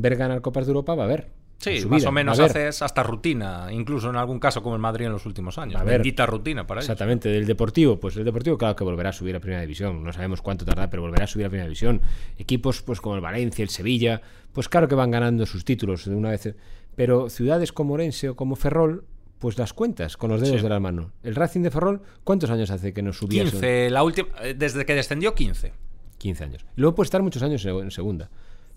ver 0.00 0.16
ganar 0.16 0.40
Copas 0.40 0.66
de 0.66 0.70
Europa 0.70 0.94
va 0.94 1.04
a 1.04 1.08
ver. 1.08 1.28
en 1.66 1.80
Sí, 1.82 1.86
más 1.86 1.98
vida, 2.00 2.08
o 2.08 2.12
menos 2.12 2.38
ver. 2.38 2.50
haces 2.50 2.80
hasta 2.80 3.02
rutina, 3.02 3.68
incluso 3.70 4.08
en 4.08 4.16
algún 4.16 4.38
caso 4.40 4.62
como 4.62 4.74
el 4.76 4.80
Madrid 4.80 5.04
en 5.06 5.12
los 5.12 5.26
últimos 5.26 5.58
años. 5.58 5.78
A 5.78 5.84
ver. 5.84 5.98
Bendita 5.98 6.24
rutina 6.24 6.66
para 6.66 6.80
ellos. 6.80 6.88
Exactamente, 6.88 7.28
del 7.28 7.44
Deportivo, 7.46 8.00
pues 8.00 8.16
el 8.16 8.24
Deportivo 8.24 8.56
claro 8.56 8.74
que 8.74 8.82
volverá 8.84 9.10
a 9.10 9.12
subir 9.12 9.36
a 9.36 9.40
Primera 9.40 9.60
División, 9.60 10.02
no 10.02 10.10
sabemos 10.12 10.40
cuánto 10.40 10.64
tardará, 10.64 10.88
pero 10.88 11.02
volverá 11.02 11.24
a 11.24 11.26
subir 11.26 11.44
a 11.44 11.50
Primera 11.50 11.66
División. 11.66 12.00
Equipos 12.38 12.80
pues 12.80 13.00
como 13.02 13.14
el 13.16 13.20
Valencia, 13.20 13.62
el 13.62 13.68
Sevilla, 13.68 14.22
pues 14.54 14.70
claro 14.70 14.88
que 14.88 14.94
van 14.94 15.10
ganando 15.10 15.44
sus 15.44 15.64
títulos 15.66 16.06
de 16.06 16.14
una 16.14 16.30
vez, 16.30 16.54
pero 16.96 17.28
ciudades 17.28 17.72
como 17.72 17.92
Orense 17.92 18.30
o 18.30 18.36
como 18.36 18.56
Ferrol, 18.56 19.04
pues 19.38 19.58
las 19.58 19.74
cuentas 19.74 20.16
con 20.16 20.30
los 20.30 20.40
dedos 20.40 20.56
Sí. 20.58 20.62
de 20.62 20.68
la 20.70 20.80
mano. 20.80 21.12
El 21.22 21.34
Racing 21.34 21.60
de 21.60 21.70
Ferrol, 21.70 22.00
¿cuántos 22.24 22.48
años 22.48 22.70
hace 22.70 22.94
que 22.94 23.02
no 23.02 23.12
subía? 23.12 23.42
15, 23.44 23.90
la 23.90 24.02
última, 24.02 24.28
eh, 24.42 24.54
desde 24.54 24.86
que 24.86 24.94
descendió 24.94 25.34
15. 25.34 25.72
15 26.16 26.44
años. 26.44 26.64
Luego 26.76 26.94
puede 26.94 27.06
estar 27.06 27.22
muchos 27.22 27.42
años 27.42 27.64
en 27.66 27.76
en 27.80 27.90
segunda. 27.90 28.30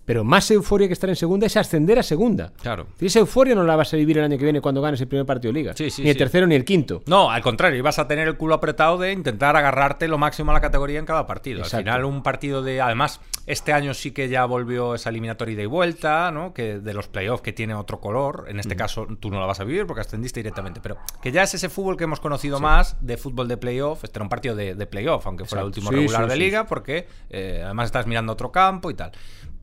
Pero 0.04 0.24
más 0.24 0.50
euforia 0.50 0.86
que 0.86 0.92
estar 0.92 1.08
en 1.08 1.16
segunda 1.16 1.46
es 1.46 1.56
ascender 1.56 1.98
a 1.98 2.02
segunda. 2.02 2.52
Claro. 2.60 2.86
Y 3.00 3.06
esa 3.06 3.20
euforia 3.20 3.54
no 3.54 3.64
la 3.64 3.76
vas 3.76 3.92
a 3.94 3.96
vivir 3.96 4.18
el 4.18 4.24
año 4.24 4.36
que 4.36 4.44
viene 4.44 4.60
cuando 4.60 4.82
ganes 4.82 5.00
el 5.00 5.08
primer 5.08 5.26
partido 5.26 5.52
de 5.52 5.58
liga. 5.58 5.74
Sí, 5.74 5.90
sí, 5.90 6.02
ni 6.02 6.10
el 6.10 6.14
sí. 6.14 6.18
tercero 6.18 6.46
ni 6.46 6.54
el 6.54 6.64
quinto. 6.64 7.02
No, 7.06 7.30
al 7.30 7.42
contrario, 7.42 7.78
ibas 7.78 7.98
a 7.98 8.06
tener 8.06 8.28
el 8.28 8.36
culo 8.36 8.54
apretado 8.54 8.98
de 8.98 9.12
intentar 9.12 9.56
agarrarte 9.56 10.08
lo 10.08 10.18
máximo 10.18 10.50
a 10.50 10.54
la 10.54 10.60
categoría 10.60 10.98
en 10.98 11.06
cada 11.06 11.26
partido. 11.26 11.60
Exacto. 11.60 11.76
Al 11.76 11.82
final, 11.82 12.04
un 12.04 12.22
partido 12.22 12.62
de. 12.62 12.80
Además, 12.80 13.20
este 13.46 13.72
año 13.72 13.94
sí 13.94 14.10
que 14.10 14.28
ya 14.28 14.44
volvió 14.44 14.94
esa 14.94 15.10
eliminatoria 15.10 15.62
y 15.62 15.66
vuelta, 15.66 16.30
¿no? 16.30 16.52
Que 16.52 16.78
de 16.78 16.94
los 16.94 17.08
playoffs 17.08 17.42
que 17.42 17.52
tiene 17.52 17.74
otro 17.74 18.00
color. 18.00 18.46
En 18.48 18.60
este 18.60 18.76
caso, 18.76 19.06
tú 19.20 19.30
no 19.30 19.40
la 19.40 19.46
vas 19.46 19.60
a 19.60 19.64
vivir 19.64 19.86
porque 19.86 20.02
ascendiste 20.02 20.40
directamente. 20.40 20.80
Pero 20.80 20.98
que 21.22 21.32
ya 21.32 21.42
es 21.42 21.54
ese 21.54 21.68
fútbol 21.68 21.96
que 21.96 22.04
hemos 22.04 22.20
conocido 22.20 22.60
más 22.60 22.96
de 23.00 23.16
fútbol 23.16 23.48
de 23.48 23.56
playoff. 23.56 24.04
Este 24.04 24.18
era 24.18 24.24
un 24.24 24.28
partido 24.28 24.54
de, 24.54 24.74
de 24.74 24.86
playoff, 24.86 25.26
aunque 25.26 25.44
fuera 25.44 25.62
el 25.62 25.66
último 25.66 25.90
regular 25.90 26.28
de 26.28 26.36
liga, 26.36 26.66
porque 26.66 27.06
eh, 27.30 27.62
además 27.64 27.86
estás 27.86 28.06
mirando 28.06 28.32
otro 28.32 28.52
campo 28.52 28.90
y 28.90 28.94
tal. 28.94 29.12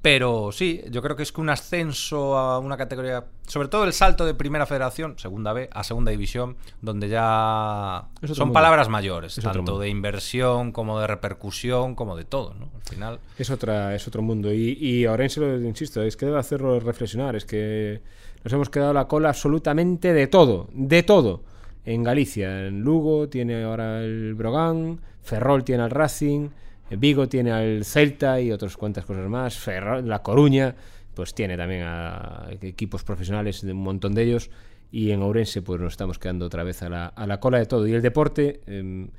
Pero 0.01 0.51
sí, 0.51 0.81
yo 0.89 1.03
creo 1.03 1.15
que 1.15 1.21
es 1.21 1.31
que 1.31 1.41
un 1.41 1.49
ascenso 1.51 2.35
a 2.35 2.57
una 2.57 2.75
categoría, 2.75 3.25
sobre 3.45 3.67
todo 3.67 3.83
el 3.83 3.93
salto 3.93 4.25
de 4.25 4.33
primera 4.33 4.65
federación, 4.65 5.19
segunda 5.19 5.53
B, 5.53 5.69
a 5.71 5.83
segunda 5.83 6.09
división, 6.09 6.57
donde 6.81 7.07
ya 7.07 8.07
son 8.23 8.47
mundo. 8.47 8.53
palabras 8.53 8.89
mayores, 8.89 9.37
Es 9.37 9.43
tanto 9.43 9.77
de 9.77 9.89
inversión 9.89 10.71
como 10.71 10.99
de 10.99 11.05
repercusión, 11.05 11.93
como 11.93 12.15
de 12.17 12.25
todo, 12.25 12.55
¿no? 12.55 12.71
Al 12.75 12.81
final. 12.81 13.19
Es, 13.37 13.51
otra, 13.51 13.93
es 13.93 14.07
otro 14.07 14.23
mundo. 14.23 14.51
Y, 14.51 14.77
y 14.79 15.03
lo 15.05 15.61
insisto, 15.61 16.01
es 16.01 16.17
que 16.17 16.25
debe 16.25 16.39
hacerlo 16.39 16.79
reflexionar. 16.79 17.35
Es 17.35 17.45
que 17.45 18.01
nos 18.43 18.51
hemos 18.53 18.71
quedado 18.71 18.93
la 18.93 19.07
cola 19.07 19.29
absolutamente 19.29 20.13
de 20.13 20.25
todo. 20.25 20.67
De 20.73 21.03
todo. 21.03 21.43
En 21.85 22.03
Galicia, 22.03 22.67
en 22.67 22.81
Lugo 22.81 23.29
tiene 23.29 23.63
ahora 23.63 24.01
el 24.01 24.33
Brogán, 24.33 25.01
Ferrol 25.21 25.63
tiene 25.63 25.83
al 25.83 25.91
Racing, 25.91 26.49
Vigo 26.97 27.27
tiene 27.27 27.51
al 27.51 27.85
Celta 27.85 28.39
y 28.41 28.51
otras 28.51 28.77
cuantas 28.77 29.05
cosas 29.05 29.27
más. 29.29 29.57
Ferrol, 29.57 30.07
la 30.07 30.21
Coruña, 30.21 30.75
pues 31.13 31.33
tiene 31.33 31.57
también 31.57 31.83
a 31.85 32.47
equipos 32.61 33.03
profesionales, 33.03 33.61
de 33.61 33.71
un 33.71 33.83
montón 33.83 34.13
de 34.13 34.23
ellos. 34.23 34.49
Y 34.91 35.11
en 35.11 35.21
Ourense, 35.21 35.61
pues 35.61 35.79
nos 35.79 35.93
estamos 35.93 36.19
quedando 36.19 36.45
otra 36.45 36.63
vez 36.63 36.81
a 36.83 36.89
la, 36.89 37.07
a 37.07 37.25
la 37.27 37.39
cola 37.39 37.59
de 37.59 37.65
todo. 37.65 37.87
Y 37.87 37.93
el 37.93 38.01
deporte, 38.01 38.61
em, 38.67 39.09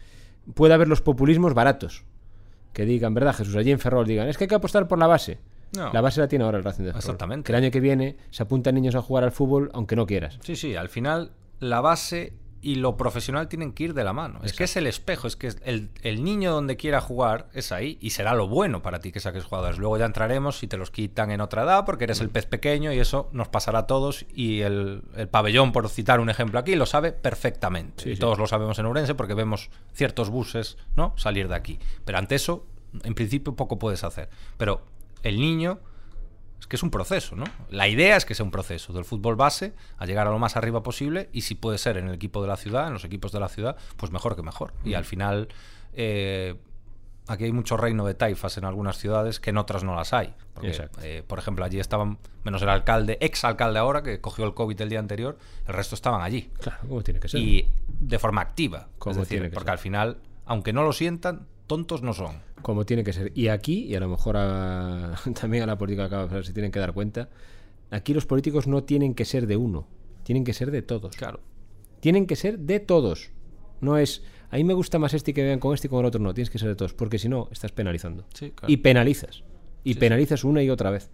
puede 0.55 0.75
haber 0.75 0.89
los 0.89 1.01
populismos 1.01 1.55
baratos 1.55 2.05
que 2.73 2.85
digan, 2.85 3.15
¿verdad, 3.15 3.35
Jesús? 3.35 3.57
Allí 3.57 3.71
en 3.71 3.79
Ferrol 3.79 4.07
digan, 4.07 4.29
es 4.29 4.39
que 4.39 4.45
hay 4.45 4.49
que 4.49 4.55
apostar 4.55 4.89
por 4.89 4.99
la 4.99 5.07
base. 5.07 5.39
No. 5.77 5.93
La 5.93 6.01
base 6.01 6.21
la 6.21 6.29
tiene 6.29 6.45
ahora 6.45 6.59
el 6.59 6.65
Racing 6.65 6.85
de 6.85 6.91
Ferrol. 6.91 7.01
Exactamente. 7.01 7.47
Que 7.47 7.53
el 7.53 7.63
año 7.63 7.71
que 7.71 7.81
viene 7.81 8.17
se 8.31 8.43
apuntan 8.43 8.75
niños 8.75 8.95
a 8.95 9.03
jugar 9.03 9.25
al 9.25 9.33
fútbol 9.33 9.71
aunque 9.73 9.97
no 9.97 10.07
quieras. 10.07 10.39
Sí, 10.43 10.57
sí, 10.57 10.77
al 10.77 10.89
final 10.89 11.33
la 11.61 11.81
base 11.81 12.35
y 12.63 12.77
lo 12.77 12.97
profesional 12.97 13.49
tienen 13.49 13.73
que 13.73 13.85
ir 13.85 13.95
de 13.95 14.05
la 14.05 14.13
mano. 14.13 14.41
Es 14.45 14.53
que 14.53 14.65
es 14.65 14.77
el 14.77 14.87
espejo, 14.87 15.27
es 15.27 15.35
que 15.35 15.49
es 15.49 15.59
el, 15.65 15.91
el 16.03 16.23
niño 16.23 16.53
donde 16.53 16.77
quiera 16.77 17.01
jugar 17.01 17.49
es 17.53 17.73
ahí 17.73 17.99
y 18.01 18.11
será 18.11 18.35
lo 18.35 18.47
bueno 18.47 18.83
para 18.83 19.01
ti 19.01 19.11
que 19.11 19.19
saques 19.19 19.45
jugadores. 19.45 19.79
Luego 19.79 19.99
ya 19.99 20.07
entraremos 20.07 20.59
si 20.59 20.69
te 20.69 20.77
los 20.77 20.93
quitan 20.93 21.33
en 21.33 21.41
otra 21.41 21.65
edad 21.65 21.85
porque 21.85 22.05
eres 22.05 22.21
el 22.21 22.31
pez 22.31 22.47
pequeño 22.47 22.93
y 22.93 23.01
eso 23.01 23.29
nos 23.33 23.49
pasará 23.49 23.81
a 23.81 23.87
todos 23.89 24.25
y 24.33 24.61
el, 24.61 25.03
el 25.17 25.29
pabellón, 25.29 25.73
por 25.73 25.89
citar 25.89 26.21
un 26.21 26.31
ejemplo 26.31 26.61
aquí, 26.61 26.77
lo 26.77 26.87
sabe 26.87 27.11
perfectamente. 27.11 28.05
Sí, 28.05 28.11
y 28.11 28.15
sí. 28.15 28.21
todos 28.21 28.39
lo 28.39 28.47
sabemos 28.47 28.79
en 28.79 28.87
Ourense 28.87 29.17
porque 29.17 29.35
vemos 29.35 29.69
ciertos 29.93 30.31
buses 30.31 30.79
¿no? 30.95 31.15
salir 31.17 31.49
de 31.49 31.57
aquí. 31.57 31.81
Pero 32.05 32.19
ante 32.19 32.37
eso, 32.37 32.65
en 33.03 33.15
principio, 33.15 33.57
poco 33.57 33.81
puedes 33.81 34.05
hacer. 34.05 34.29
Pero 34.57 34.87
el 35.25 35.41
niño 35.41 35.81
es 36.63 36.69
que 36.69 36.77
es 36.77 36.83
un 36.85 36.91
proceso, 36.91 37.35
¿no? 37.35 37.43
La 37.71 37.89
idea 37.89 38.17
es 38.17 38.25
que 38.25 38.37
sea 38.37 38.45
un 38.45 38.53
proceso 38.53 38.93
del 38.93 39.05
fútbol 39.05 39.35
base 39.35 39.75
a 39.99 40.07
llegar 40.07 40.29
a 40.29 40.31
lo 40.31 40.39
más 40.39 40.57
arriba 40.57 40.85
posible 40.85 41.29
y 41.33 41.41
si 41.41 41.57
puede 41.57 41.77
ser 41.77 41.97
en 41.97 42.07
el 42.07 42.15
equipo 42.15 42.41
de 42.41 42.47
la 42.47 42.57
ciudad, 42.57 42.87
en 42.87 42.93
los 42.93 43.05
equipos 43.05 43.33
de 43.33 43.41
la 43.41 43.49
ciudad, 43.49 43.77
pues 43.97 44.13
mejor 44.13 44.37
que 44.37 44.43
mejor. 44.43 44.73
Y 44.85 44.95
al 44.95 45.05
final, 45.05 45.49
eh, 45.93 46.55
aquí 47.27 47.43
hay 47.43 47.53
mucho 47.53 47.77
reino 47.77 48.07
de 48.07 48.15
taifas 48.15 48.59
en 48.59 48.65
algunas 48.65 48.97
ciudades 48.97 49.41
que 49.41 49.51
en 49.51 49.59
otras 49.59 49.83
no 49.83 49.97
las 49.97 50.13
hay. 50.13 50.35
Porque, 50.55 50.89
eh, 51.03 51.25
por 51.27 51.41
ejemplo, 51.41 51.65
allí 51.65 51.81
estaban, 51.81 52.19
menos 52.45 52.63
el 52.63 52.69
alcalde, 52.69 53.19
ex 53.21 53.43
alcalde 53.43 53.81
ahora, 53.81 54.05
que 54.05 54.21
cogió 54.21 54.45
el 54.45 54.55
COVID 54.55 54.81
el 54.83 54.89
día 54.89 55.01
anterior, 55.01 55.39
el 55.67 55.75
resto 55.75 55.97
estaban 55.97 56.23
allí. 56.23 56.49
Claro, 56.61 56.79
como 56.89 57.03
tiene 57.03 57.19
que 57.19 57.29
ser. 57.29 57.41
Y 57.41 57.69
de 57.89 58.21
forma 58.21 58.41
activa. 58.41 58.87
Como 59.01 59.11
es 59.11 59.17
decir, 59.17 59.39
tiene 59.39 59.51
que 59.51 59.55
porque 59.55 59.67
ser. 59.67 59.73
al 59.73 59.79
final, 59.79 60.19
aunque 60.47 60.73
no 60.73 60.85
lo 60.85 60.93
sientan, 60.93 61.49
tontos 61.77 62.03
no 62.03 62.13
son. 62.13 62.37
Como 62.63 62.85
tiene 62.85 63.03
que 63.05 63.13
ser. 63.13 63.33
Y 63.35 63.49
aquí, 63.49 63.85
y 63.87 63.95
a 63.95 64.01
lo 64.01 64.09
mejor 64.09 64.37
a- 64.37 65.15
también 65.41 65.63
a 65.63 65.67
la 65.67 65.79
política 65.79 66.05
acaba 66.05 66.43
se 66.43 66.53
tienen 66.53 66.71
que 66.71 66.79
dar 66.79 66.93
cuenta, 66.93 67.29
aquí 67.91 68.15
los 68.15 68.27
políticos 68.27 68.67
no 68.67 68.85
tienen 68.85 69.15
que 69.15 69.25
ser 69.25 69.47
de 69.47 69.57
uno, 69.57 69.87
tienen 70.23 70.45
que 70.45 70.53
ser 70.53 70.71
de 70.71 70.83
todos. 70.83 71.17
Claro. 71.17 71.41
Tienen 72.01 72.27
que 72.27 72.37
ser 72.37 72.59
de 72.59 72.81
todos. 72.81 73.31
No 73.81 73.97
es, 73.97 74.23
a 74.51 74.57
mí 74.57 74.65
me 74.65 74.75
gusta 74.75 74.99
más 74.99 75.15
este 75.15 75.31
y 75.31 75.35
que 75.35 75.43
vean 75.43 75.59
con 75.59 75.73
este 75.75 75.87
y 75.87 75.91
con 75.91 76.01
el 76.01 76.07
otro. 76.07 76.21
No, 76.21 76.35
tienes 76.35 76.51
que 76.51 76.59
ser 76.59 76.69
de 76.69 76.75
todos, 76.77 76.95
porque 76.95 77.19
si 77.19 77.29
no, 77.29 77.49
estás 77.53 77.73
penalizando. 77.73 78.25
Sí, 78.35 78.51
claro. 78.51 78.73
Y 78.73 78.77
penalizas. 78.79 79.45
Y 79.85 79.95
penalizas 79.95 80.45
una 80.45 80.63
y 80.63 80.71
otra 80.71 80.91
vez. 80.91 81.11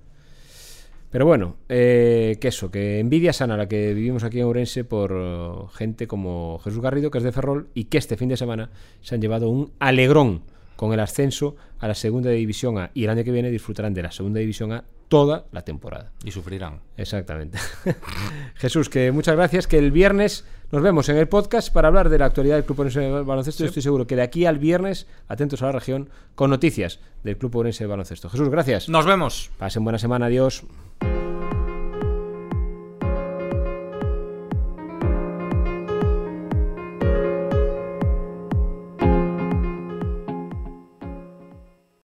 Pero 1.10 1.24
bueno, 1.24 1.56
eh, 1.68 2.36
que 2.40 2.48
eso, 2.48 2.70
que 2.70 3.00
envidia 3.00 3.32
sana 3.32 3.56
la 3.56 3.66
que 3.66 3.94
vivimos 3.94 4.24
aquí 4.24 4.40
en 4.40 4.46
Ourense 4.46 4.84
por 4.84 5.70
gente 5.72 6.06
como 6.06 6.58
Jesús 6.62 6.82
Garrido, 6.82 7.10
que 7.10 7.18
es 7.18 7.24
de 7.24 7.32
Ferrol, 7.32 7.68
y 7.72 7.84
que 7.84 7.98
este 7.98 8.16
fin 8.16 8.28
de 8.28 8.36
semana 8.36 8.70
se 9.00 9.14
han 9.14 9.22
llevado 9.22 9.48
un 9.48 9.72
alegrón 9.78 10.42
con 10.78 10.92
el 10.92 11.00
ascenso 11.00 11.56
a 11.80 11.88
la 11.88 11.94
segunda 11.96 12.30
división 12.30 12.78
A. 12.78 12.92
Y 12.94 13.02
el 13.02 13.10
año 13.10 13.24
que 13.24 13.32
viene 13.32 13.50
disfrutarán 13.50 13.94
de 13.94 14.02
la 14.04 14.12
segunda 14.12 14.38
división 14.38 14.72
A 14.72 14.84
toda 15.08 15.46
la 15.50 15.62
temporada. 15.62 16.12
Y 16.22 16.30
sufrirán. 16.30 16.82
Exactamente. 16.96 17.58
Jesús, 18.54 18.88
que 18.88 19.10
muchas 19.10 19.34
gracias. 19.34 19.66
Que 19.66 19.76
el 19.78 19.90
viernes 19.90 20.44
nos 20.70 20.80
vemos 20.80 21.08
en 21.08 21.16
el 21.16 21.26
podcast 21.26 21.72
para 21.72 21.88
hablar 21.88 22.10
de 22.10 22.18
la 22.18 22.26
actualidad 22.26 22.54
del 22.54 22.64
Club 22.64 22.78
Orense 22.78 23.00
de 23.00 23.22
Baloncesto. 23.22 23.64
Estoy 23.64 23.82
seguro 23.82 24.06
que 24.06 24.14
de 24.14 24.22
aquí 24.22 24.46
al 24.46 24.60
viernes, 24.60 25.08
atentos 25.26 25.62
a 25.62 25.66
la 25.66 25.72
región, 25.72 26.10
con 26.36 26.48
noticias 26.48 27.00
del 27.24 27.36
Club 27.36 27.56
Orense 27.56 27.82
de 27.82 27.88
Baloncesto. 27.88 28.30
Jesús, 28.30 28.48
gracias. 28.48 28.88
Nos 28.88 29.04
vemos. 29.04 29.50
Pasen 29.58 29.82
buena 29.82 29.98
semana. 29.98 30.26
Adiós. 30.26 30.62